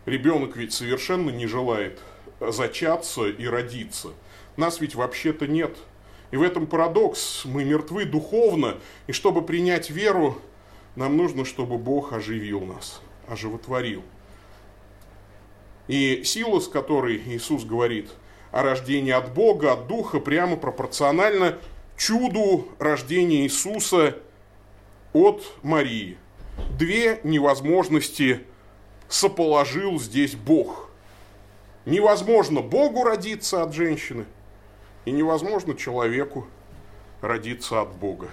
Ребенок 0.06 0.56
ведь 0.56 0.72
совершенно 0.72 1.30
не 1.30 1.46
желает 1.46 2.00
зачаться 2.40 3.26
и 3.26 3.46
родиться. 3.46 4.08
Нас 4.56 4.80
ведь 4.80 4.94
вообще-то 4.94 5.46
нет. 5.46 5.76
И 6.30 6.36
в 6.36 6.42
этом 6.42 6.66
парадокс. 6.66 7.44
Мы 7.44 7.64
мертвы 7.64 8.04
духовно, 8.04 8.76
и 9.06 9.12
чтобы 9.12 9.42
принять 9.42 9.90
веру, 9.90 10.38
нам 10.94 11.16
нужно, 11.16 11.44
чтобы 11.44 11.78
Бог 11.78 12.12
оживил 12.12 12.60
нас, 12.60 13.00
оживотворил. 13.26 14.02
И 15.88 16.22
сила, 16.24 16.60
с 16.60 16.68
которой 16.68 17.16
Иисус 17.16 17.64
говорит 17.64 18.10
о 18.52 18.62
рождении 18.62 19.12
от 19.12 19.32
Бога, 19.32 19.72
от 19.72 19.86
Духа, 19.88 20.20
прямо 20.20 20.56
пропорциональна 20.56 21.58
чуду 21.98 22.68
рождения 22.78 23.42
Иисуса 23.42 24.16
от 25.12 25.44
Марии. 25.62 26.16
Две 26.78 27.20
невозможности 27.24 28.46
соположил 29.08 29.98
здесь 29.98 30.34
Бог. 30.34 30.90
Невозможно 31.84 32.62
Богу 32.62 33.02
родиться 33.02 33.62
от 33.62 33.74
женщины, 33.74 34.24
и 35.04 35.10
невозможно 35.10 35.74
человеку 35.74 36.46
родиться 37.20 37.80
от 37.80 37.94
Бога. 37.94 38.30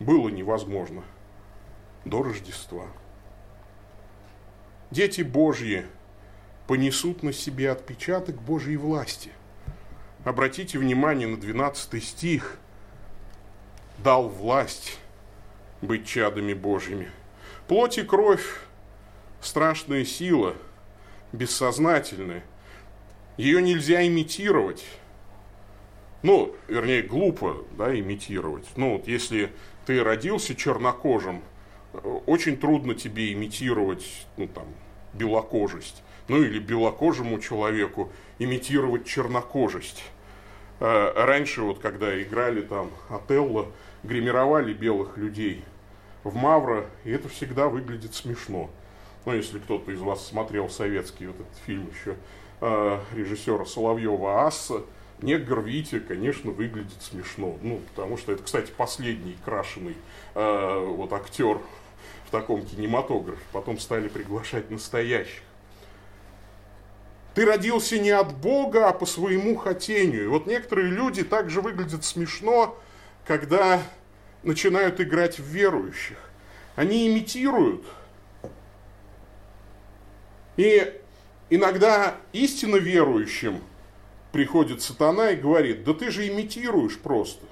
Было 0.00 0.28
невозможно 0.28 1.04
до 2.04 2.22
Рождества. 2.22 2.86
Дети 4.90 5.22
Божьи 5.22 5.84
понесут 6.66 7.22
на 7.22 7.32
себе 7.32 7.70
отпечаток 7.70 8.40
Божьей 8.40 8.76
власти. 8.76 9.30
Обратите 10.24 10.78
внимание 10.78 11.26
на 11.26 11.36
12 11.36 12.02
стих. 12.02 12.58
«Дал 13.98 14.28
власть 14.28 14.98
быть 15.80 16.06
чадами 16.06 16.54
Божьими». 16.54 17.10
Плоть 17.66 17.98
и 17.98 18.02
кровь– 18.02 18.60
страшная 19.42 20.04
сила, 20.04 20.54
бессознательная. 21.32 22.42
Ее 23.36 23.60
нельзя 23.60 24.06
имитировать. 24.06 24.84
Ну, 26.22 26.56
вернее, 26.66 27.02
глупо 27.02 27.58
да, 27.76 27.96
имитировать. 27.98 28.66
Ну, 28.76 28.96
вот 28.96 29.06
если 29.06 29.52
ты 29.84 30.02
родился 30.02 30.54
чернокожим, 30.54 31.42
очень 32.26 32.56
трудно 32.56 32.94
тебе 32.94 33.32
имитировать 33.32 34.26
ну, 34.36 34.48
там, 34.48 34.66
белокожесть. 35.12 36.02
Ну 36.28 36.42
или 36.42 36.58
белокожему 36.58 37.40
человеку 37.40 38.12
имитировать 38.38 39.06
чернокожесть. 39.06 40.04
А 40.80 41.26
раньше, 41.26 41.62
вот 41.62 41.80
когда 41.80 42.20
играли 42.22 42.60
там 42.60 42.90
Отелло, 43.08 43.66
гримировали 44.04 44.72
белых 44.72 45.16
людей 45.16 45.64
в 46.24 46.34
Мавро, 46.36 46.86
и 47.04 47.10
это 47.10 47.28
всегда 47.28 47.68
выглядит 47.68 48.14
смешно. 48.14 48.70
Ну, 49.24 49.34
если 49.34 49.58
кто-то 49.58 49.90
из 49.90 50.00
вас 50.00 50.26
смотрел 50.26 50.68
советский 50.68 51.26
вот 51.26 51.36
этот 51.36 51.56
фильм 51.66 51.88
еще 51.88 52.16
э, 52.60 52.98
режиссера 53.14 53.64
Соловьева 53.64 54.46
«Асса», 54.46 54.82
Негр 55.20 55.60
Витя, 55.60 55.98
конечно, 55.98 56.52
выглядит 56.52 57.02
смешно. 57.02 57.58
Ну, 57.62 57.80
потому 57.90 58.16
что 58.16 58.32
это, 58.32 58.44
кстати, 58.44 58.70
последний 58.76 59.36
крашеный 59.44 59.96
э, 60.34 60.84
вот 60.96 61.12
актер 61.12 61.58
в 62.26 62.30
таком 62.30 62.64
кинематографе. 62.64 63.42
Потом 63.52 63.78
стали 63.78 64.08
приглашать 64.08 64.70
настоящих. 64.70 65.42
Ты 67.38 67.46
родился 67.46 68.00
не 68.00 68.10
от 68.10 68.34
Бога, 68.34 68.88
а 68.88 68.92
по 68.92 69.06
своему 69.06 69.54
хотению. 69.54 70.24
И 70.24 70.26
вот 70.26 70.48
некоторые 70.48 70.88
люди 70.88 71.22
также 71.22 71.60
выглядят 71.60 72.04
смешно, 72.04 72.76
когда 73.24 73.80
начинают 74.42 75.00
играть 75.00 75.38
в 75.38 75.44
верующих. 75.44 76.16
Они 76.74 77.06
имитируют. 77.06 77.84
И 80.56 81.00
иногда 81.48 82.16
истинно 82.32 82.74
верующим 82.74 83.60
приходит 84.32 84.82
сатана 84.82 85.30
и 85.30 85.36
говорит, 85.36 85.84
да 85.84 85.94
ты 85.94 86.10
же 86.10 86.26
имитируешь 86.26 86.98
просто. 86.98 87.46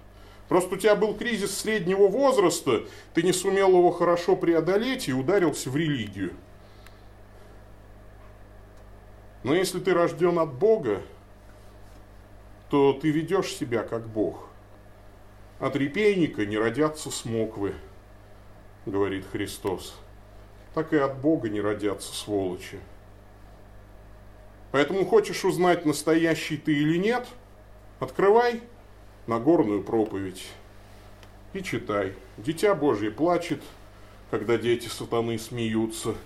Просто 0.49 0.75
у 0.75 0.79
тебя 0.79 0.97
был 0.97 1.15
кризис 1.15 1.57
среднего 1.57 2.09
возраста, 2.09 2.87
ты 3.15 3.23
не 3.23 3.33
сумел 3.33 3.69
его 3.69 3.93
хорошо 3.93 4.35
преодолеть 4.35 5.09
и 5.09 5.13
ударился 5.13 5.71
в 5.71 5.77
религию. 5.77 6.33
Но 9.47 9.55
если 9.55 9.79
ты 9.79 9.95
рожден 9.95 10.41
от 10.41 10.55
Бога, 10.55 11.03
то 12.69 12.93
ты 12.95 13.13
ведешь 13.13 13.55
себя 13.55 13.85
как 13.85 14.09
Бог. 14.09 14.49
От 15.61 15.77
репейника 15.77 16.45
не 16.45 16.59
родятся 16.59 17.13
смоквы, 17.13 17.75
говорит 18.87 19.25
Христос. 19.31 19.95
Так 20.75 20.93
и 20.93 20.97
от 20.97 21.19
Бога 21.19 21.49
не 21.49 21.61
родятся 21.61 22.13
сволочи. 22.13 22.81
Поэтому 24.73 25.07
хочешь 25.07 25.45
узнать, 25.45 25.87
настоящий 25.87 26.57
ты 26.57 26.75
или 26.75 26.99
нет, 26.99 27.25
открывай 28.01 28.63
Нагорную 29.29 29.85
проповедь 29.85 30.45
и 31.53 31.63
читай. 31.63 32.15
Дитя 32.37 32.75
Божье 32.75 33.13
плачет, 33.13 33.63
когда 34.33 34.57
дети 34.57 34.89
сатаны 34.89 35.39
смеются. 35.39 36.17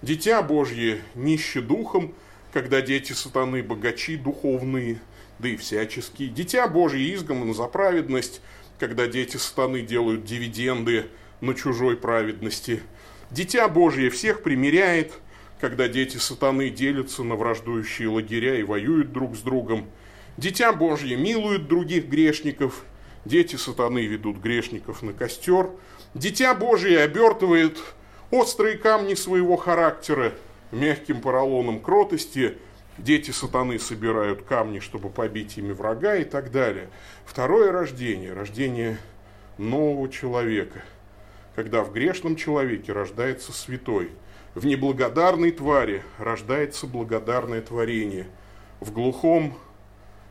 Дитя 0.00 0.40
Божье 0.40 1.02
нище 1.14 1.60
духом, 1.60 2.14
когда 2.52 2.80
дети 2.80 3.12
сатаны 3.12 3.62
богачи 3.62 4.16
духовные, 4.16 5.00
да 5.38 5.48
и 5.48 5.56
всяческие. 5.56 6.28
Дитя 6.28 6.66
Божье 6.68 7.14
изгнано 7.14 7.54
за 7.54 7.64
праведность, 7.66 8.40
когда 8.78 9.06
дети 9.06 9.36
сатаны 9.36 9.82
делают 9.82 10.24
дивиденды 10.24 11.06
на 11.40 11.54
чужой 11.54 11.96
праведности. 11.96 12.82
Дитя 13.30 13.68
Божье 13.68 14.10
всех 14.10 14.42
примиряет, 14.42 15.12
когда 15.60 15.88
дети 15.88 16.16
сатаны 16.16 16.70
делятся 16.70 17.22
на 17.22 17.36
враждующие 17.36 18.08
лагеря 18.08 18.56
и 18.56 18.62
воюют 18.62 19.12
друг 19.12 19.36
с 19.36 19.40
другом. 19.40 19.88
Дитя 20.36 20.72
Божье 20.72 21.16
милует 21.16 21.68
других 21.68 22.06
грешников, 22.06 22.84
дети 23.24 23.56
сатаны 23.56 24.06
ведут 24.06 24.38
грешников 24.38 25.02
на 25.02 25.12
костер. 25.12 25.70
Дитя 26.14 26.54
Божье 26.54 27.00
обертывает 27.00 27.78
острые 28.30 28.76
камни 28.76 29.14
своего 29.14 29.56
характера 29.56 30.32
мягким 30.72 31.20
поролоном 31.20 31.80
кротости, 31.80 32.58
дети 32.98 33.30
сатаны 33.30 33.78
собирают 33.78 34.42
камни, 34.42 34.78
чтобы 34.78 35.10
побить 35.10 35.58
ими 35.58 35.72
врага 35.72 36.16
и 36.16 36.24
так 36.24 36.50
далее. 36.50 36.88
Второе 37.24 37.72
рождение, 37.72 38.32
рождение 38.32 38.98
нового 39.58 40.08
человека, 40.08 40.82
когда 41.54 41.82
в 41.82 41.92
грешном 41.92 42.36
человеке 42.36 42.92
рождается 42.92 43.52
святой, 43.52 44.10
в 44.54 44.66
неблагодарной 44.66 45.52
твари 45.52 46.02
рождается 46.18 46.86
благодарное 46.86 47.60
творение, 47.60 48.26
в 48.80 48.92
глухом 48.92 49.54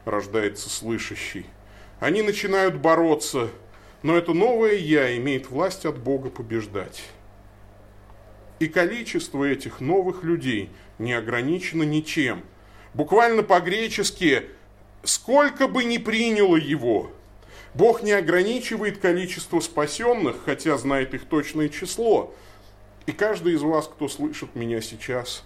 рождается 0.05 0.69
слышащий. 0.69 1.45
Они 1.99 2.21
начинают 2.21 2.75
бороться, 2.75 3.49
но 4.03 4.15
это 4.15 4.33
новое 4.33 4.75
«я» 4.75 5.15
имеет 5.17 5.49
власть 5.49 5.85
от 5.85 5.97
Бога 5.97 6.29
побеждать. 6.29 7.03
И 8.59 8.67
количество 8.67 9.45
этих 9.45 9.79
новых 9.79 10.23
людей 10.23 10.69
не 10.97 11.13
ограничено 11.13 11.83
ничем. 11.83 12.43
Буквально 12.93 13.43
по-гречески 13.43 14.43
«сколько 15.03 15.67
бы 15.67 15.85
ни 15.85 15.97
приняло 15.97 16.57
его». 16.57 17.11
Бог 17.73 18.01
не 18.01 18.11
ограничивает 18.11 18.97
количество 18.97 19.59
спасенных, 19.59 20.37
хотя 20.43 20.77
знает 20.77 21.13
их 21.13 21.25
точное 21.25 21.69
число. 21.69 22.33
И 23.05 23.11
каждый 23.11 23.53
из 23.53 23.61
вас, 23.61 23.87
кто 23.87 24.07
слышит 24.07 24.55
меня 24.55 24.81
сейчас, 24.81 25.43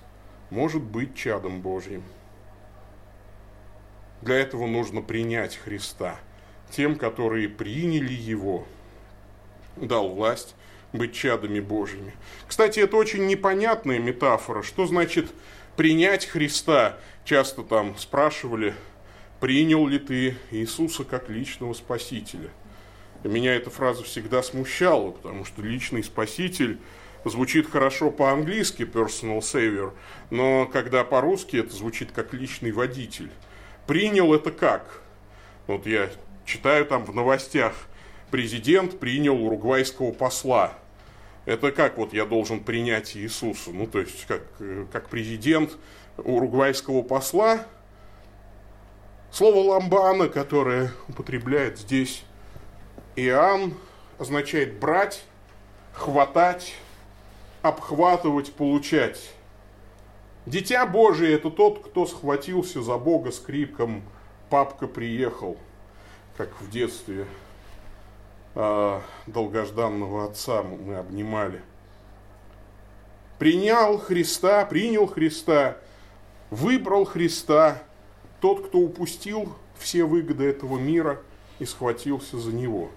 может 0.50 0.82
быть 0.82 1.16
чадом 1.16 1.62
Божьим. 1.62 2.04
Для 4.22 4.36
этого 4.36 4.68
нужно 4.68 5.02
принять 5.02 5.58
Христа. 5.58 6.18
Тем, 6.72 6.96
которые 6.96 7.50
приняли 7.50 8.14
Его, 8.14 8.66
дал 9.76 10.10
власть 10.10 10.56
быть 10.94 11.14
чадами 11.14 11.60
Божьими. 11.60 12.14
Кстати, 12.48 12.80
это 12.80 12.96
очень 12.96 13.26
непонятная 13.28 14.00
метафора. 14.00 14.62
Что 14.62 14.86
значит 14.86 15.32
принять 15.76 16.26
Христа? 16.26 16.98
Часто 17.26 17.64
там 17.64 17.98
спрашивали, 17.98 18.74
принял 19.40 19.88
ли 19.88 20.00
ты 20.00 20.38
Иисуса 20.52 21.04
как 21.04 21.30
личного 21.30 21.74
Спасителя? 21.74 22.50
И 23.24 23.28
меня 23.28 23.56
эта 23.56 23.70
фраза 23.70 24.04
всегда 24.04 24.44
смущала, 24.44 25.12
потому 25.12 25.46
что 25.46 25.62
личный 25.62 26.04
Спаситель 26.04 26.80
звучит 27.26 27.70
хорошо 27.70 28.12
по-английски, 28.12 28.84
personal 28.84 29.40
savior, 29.40 29.94
но 30.30 30.66
когда 30.66 31.04
по-русски 31.04 31.58
это 31.58 31.74
звучит 31.74 32.12
как 32.12 32.34
личный 32.34 32.72
водитель. 32.72 33.32
Принял 33.88 34.34
это 34.34 34.52
как? 34.52 35.02
Вот 35.68 35.86
я 35.86 36.10
читаю 36.46 36.86
там 36.86 37.06
в 37.06 37.16
новостях, 37.16 37.74
президент 38.32 39.00
принял 39.00 39.42
уругвайского 39.42 40.12
посла. 40.12 40.78
Это 41.46 41.72
как 41.72 41.98
вот 41.98 42.14
я 42.14 42.26
должен 42.26 42.64
принять 42.64 43.18
Иисуса? 43.18 43.72
Ну, 43.72 43.88
то 43.88 44.00
есть, 44.00 44.26
как, 44.26 44.44
как 44.92 45.10
президент 45.10 45.78
уругвайского 46.18 47.02
посла. 47.02 47.66
Слово 49.32 49.72
ламбана, 49.72 50.30
которое 50.30 50.92
употребляет 51.08 51.80
здесь 51.80 52.24
Иоанн, 53.16 53.74
означает 54.20 54.80
брать, 54.80 55.26
хватать, 55.92 56.76
обхватывать, 57.62 58.54
получать. 58.54 59.32
Дитя 60.46 60.86
Божие– 60.86 61.34
это 61.36 61.50
тот, 61.50 61.84
кто 61.84 62.06
схватился 62.06 62.82
за 62.82 62.98
Бога 62.98 63.32
с 63.32 63.40
криком 63.40 64.04
«Папка 64.50 64.88
приехал», 64.88 65.58
как 66.38 66.50
в 66.62 66.70
детстве 66.70 67.22
э, 67.22 67.26
долгожданного 68.56 70.26
отца 70.26 70.64
мы 70.64 70.96
обнимали. 70.96 71.62
Принял 73.40 73.98
Христа, 73.98 74.66
принял 74.66 75.08
Христа, 75.08 75.78
выбрал 76.50 77.06
Христа, 77.06 77.82
тот, 78.42 78.68
кто 78.68 78.80
упустил 78.80 79.54
все 79.78 80.04
выгоды 80.04 80.46
этого 80.46 80.78
мира 80.78 81.20
и 81.60 81.66
схватился 81.66 82.38
за 82.38 82.54
Него. 82.54 82.90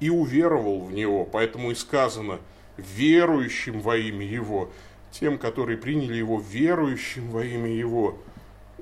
И 0.00 0.08
уверовал 0.08 0.80
в 0.80 0.92
Него, 0.92 1.24
поэтому 1.24 1.70
и 1.70 1.74
сказано, 1.74 2.38
верующим 2.76 3.80
во 3.80 3.96
имя 3.96 4.26
Его– 4.26 4.70
тем, 5.12 5.38
которые 5.38 5.78
приняли 5.78 6.16
Его 6.16 6.40
верующим 6.40 7.30
во 7.30 7.44
имя 7.44 7.70
Его, 7.70 8.18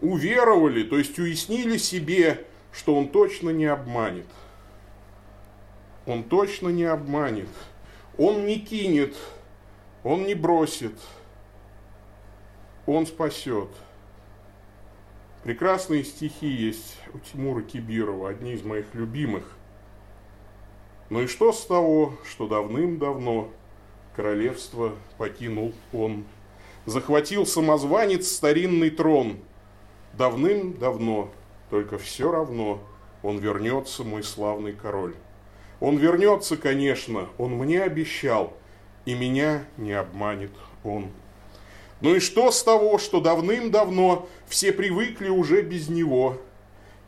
уверовали, 0.00 0.84
то 0.84 0.96
есть 0.96 1.18
уяснили 1.18 1.76
себе, 1.76 2.44
что 2.72 2.94
Он 2.94 3.08
точно 3.08 3.50
не 3.50 3.66
обманет. 3.66 4.26
Он 6.10 6.24
точно 6.24 6.70
не 6.70 6.82
обманет. 6.82 7.46
Он 8.18 8.44
не 8.44 8.58
кинет, 8.58 9.14
Он 10.02 10.26
не 10.26 10.34
бросит, 10.34 10.98
Он 12.84 13.06
спасет. 13.06 13.68
Прекрасные 15.44 16.02
стихи 16.02 16.48
есть 16.48 16.96
у 17.14 17.18
Тимура 17.20 17.62
Кибирова, 17.62 18.28
одни 18.28 18.54
из 18.54 18.64
моих 18.64 18.92
любимых. 18.92 19.56
Ну 21.10 21.22
и 21.22 21.28
что 21.28 21.52
с 21.52 21.64
того, 21.64 22.14
что 22.28 22.48
давным-давно 22.48 23.48
королевство 24.16 24.96
покинул 25.16 25.72
он? 25.92 26.24
Захватил 26.86 27.46
самозванец 27.46 28.26
старинный 28.26 28.90
трон. 28.90 29.38
Давным-давно, 30.14 31.30
только 31.70 31.98
все 31.98 32.32
равно, 32.32 32.82
он 33.22 33.38
вернется, 33.38 34.02
мой 34.02 34.24
славный 34.24 34.72
король. 34.72 35.14
Он 35.80 35.96
вернется, 35.96 36.56
конечно, 36.58 37.28
он 37.38 37.52
мне 37.52 37.82
обещал, 37.82 38.52
и 39.06 39.14
меня 39.14 39.64
не 39.78 39.92
обманет 39.92 40.52
он. 40.84 41.10
Ну 42.02 42.14
и 42.14 42.20
что 42.20 42.50
с 42.50 42.62
того, 42.62 42.98
что 42.98 43.20
давным-давно 43.20 44.28
все 44.46 44.72
привыкли 44.72 45.28
уже 45.28 45.62
без 45.62 45.88
него 45.88 46.36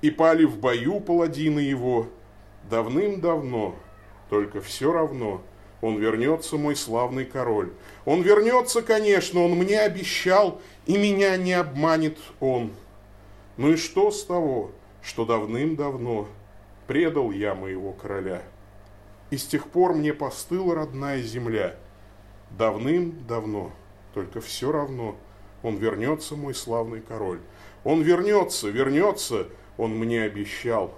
и 0.01 0.11
пали 0.11 0.45
в 0.45 0.59
бою 0.59 1.01
паладины 1.01 1.61
его? 1.61 2.09
Давным-давно, 2.71 3.75
только 4.31 4.61
все 4.61 4.93
равно, 4.93 5.43
он 5.83 5.99
вернется, 5.99 6.57
мой 6.57 6.77
славный 6.77 7.25
король. 7.25 7.73
Он 8.05 8.23
вернется, 8.23 8.83
конечно, 8.83 9.43
он 9.43 9.53
мне 9.53 9.81
обещал, 9.81 10.61
и 10.87 10.97
меня 10.97 11.37
не 11.37 11.53
обманет 11.53 12.19
он. 12.41 12.73
Ну 13.57 13.73
и 13.73 13.77
что 13.77 14.11
с 14.11 14.25
того, 14.25 14.71
что 15.03 15.25
давным-давно 15.25 16.29
предал 16.87 17.33
я 17.33 17.55
моего 17.55 17.93
короля? 17.93 18.43
И 19.33 19.39
с 19.39 19.47
тех 19.47 19.71
пор 19.71 19.95
мне 19.95 20.13
постыла 20.13 20.75
родная 20.75 21.23
земля. 21.23 21.77
Давным-давно 22.51 23.73
только 24.13 24.43
все 24.43 24.71
равно 24.71 25.17
он 25.63 25.77
вернется, 25.77 26.37
мой 26.37 26.55
славный 26.55 27.01
король. 27.01 27.41
Он 27.83 28.03
вернется, 28.03 28.69
вернется, 28.69 29.49
он 29.79 29.97
мне 29.97 30.25
обещал, 30.25 30.93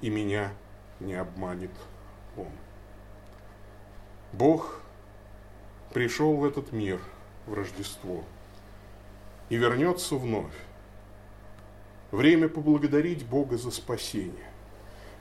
и 0.00 0.10
меня 0.10 0.52
не 0.98 1.14
обманет 1.14 1.70
он. 2.36 2.50
Бог 4.32 4.80
пришел 5.94 6.34
в 6.34 6.44
этот 6.44 6.72
мир, 6.72 6.98
в 7.46 7.54
Рождество, 7.54 8.24
и 9.50 9.54
вернется 9.56 10.16
вновь. 10.16 10.50
Время 12.10 12.48
поблагодарить 12.48 13.24
Бога 13.24 13.56
за 13.56 13.70
спасение. 13.70 14.51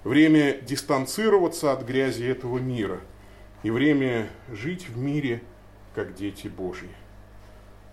Время 0.04 0.60
дистанцироваться 0.62 1.72
от 1.72 1.84
грязи 1.84 2.24
этого 2.24 2.58
мира. 2.58 3.02
И 3.64 3.70
время 3.70 4.30
жить 4.52 4.90
в 4.90 4.98
мире, 4.98 5.44
как 5.94 6.16
дети 6.16 6.48
Божьи. 6.48 6.90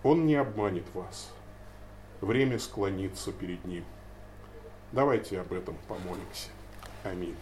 Он 0.03 0.25
не 0.25 0.35
обманет 0.35 0.85
вас. 0.93 1.31
Время 2.21 2.57
склониться 2.57 3.31
перед 3.31 3.63
Ним. 3.65 3.83
Давайте 4.91 5.39
об 5.39 5.53
этом 5.53 5.77
помолимся. 5.87 6.49
Аминь. 7.03 7.35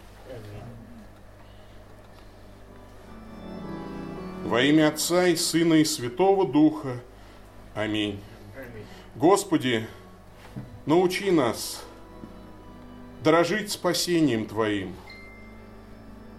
Во 4.44 4.62
имя 4.62 4.88
Отца 4.88 5.26
и 5.26 5.36
Сына 5.36 5.74
и 5.74 5.84
Святого 5.84 6.46
Духа. 6.46 7.00
Аминь. 7.74 8.20
Аминь. 8.56 8.86
Господи, 9.14 9.86
научи 10.84 11.30
нас 11.30 11.84
дорожить 13.22 13.70
спасением 13.70 14.46
Твоим 14.46 14.94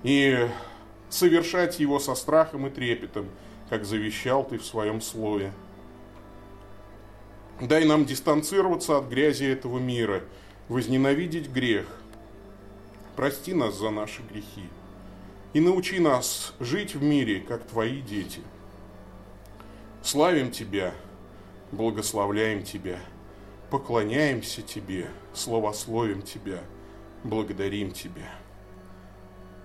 и 0.03 0.47
совершать 1.09 1.79
его 1.79 1.99
со 1.99 2.15
страхом 2.15 2.67
и 2.67 2.69
трепетом, 2.69 3.27
как 3.69 3.85
завещал 3.85 4.43
Ты 4.43 4.57
в 4.57 4.65
Своем 4.65 5.01
Слове. 5.01 5.51
Дай 7.61 7.85
нам 7.85 8.05
дистанцироваться 8.05 8.97
от 8.97 9.09
грязи 9.09 9.43
этого 9.43 9.79
мира, 9.79 10.23
возненавидеть 10.69 11.49
грех. 11.49 11.85
Прости 13.15 13.53
нас 13.53 13.75
за 13.75 13.89
наши 13.89 14.21
грехи 14.21 14.69
и 15.53 15.59
научи 15.59 15.99
нас 15.99 16.53
жить 16.59 16.95
в 16.95 17.03
мире, 17.03 17.41
как 17.41 17.65
Твои 17.67 18.01
дети. 18.01 18.41
Славим 20.01 20.51
Тебя, 20.51 20.93
благословляем 21.71 22.63
Тебя, 22.63 22.99
поклоняемся 23.69 24.61
Тебе, 24.61 25.09
славословим 25.33 26.21
Тебя, 26.21 26.59
благодарим 27.23 27.91
Тебя. 27.91 28.29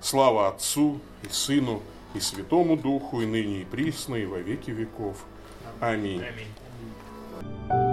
Слава 0.00 0.48
Отцу 0.48 1.00
и 1.22 1.28
Сыну 1.28 1.82
и 2.14 2.20
Святому 2.20 2.76
Духу, 2.76 3.20
и 3.20 3.26
ныне 3.26 3.62
и 3.62 3.64
присно, 3.64 4.14
и 4.14 4.26
во 4.26 4.38
веки 4.38 4.70
веков. 4.70 5.24
Аминь. 5.80 6.22
Аминь. 6.22 7.83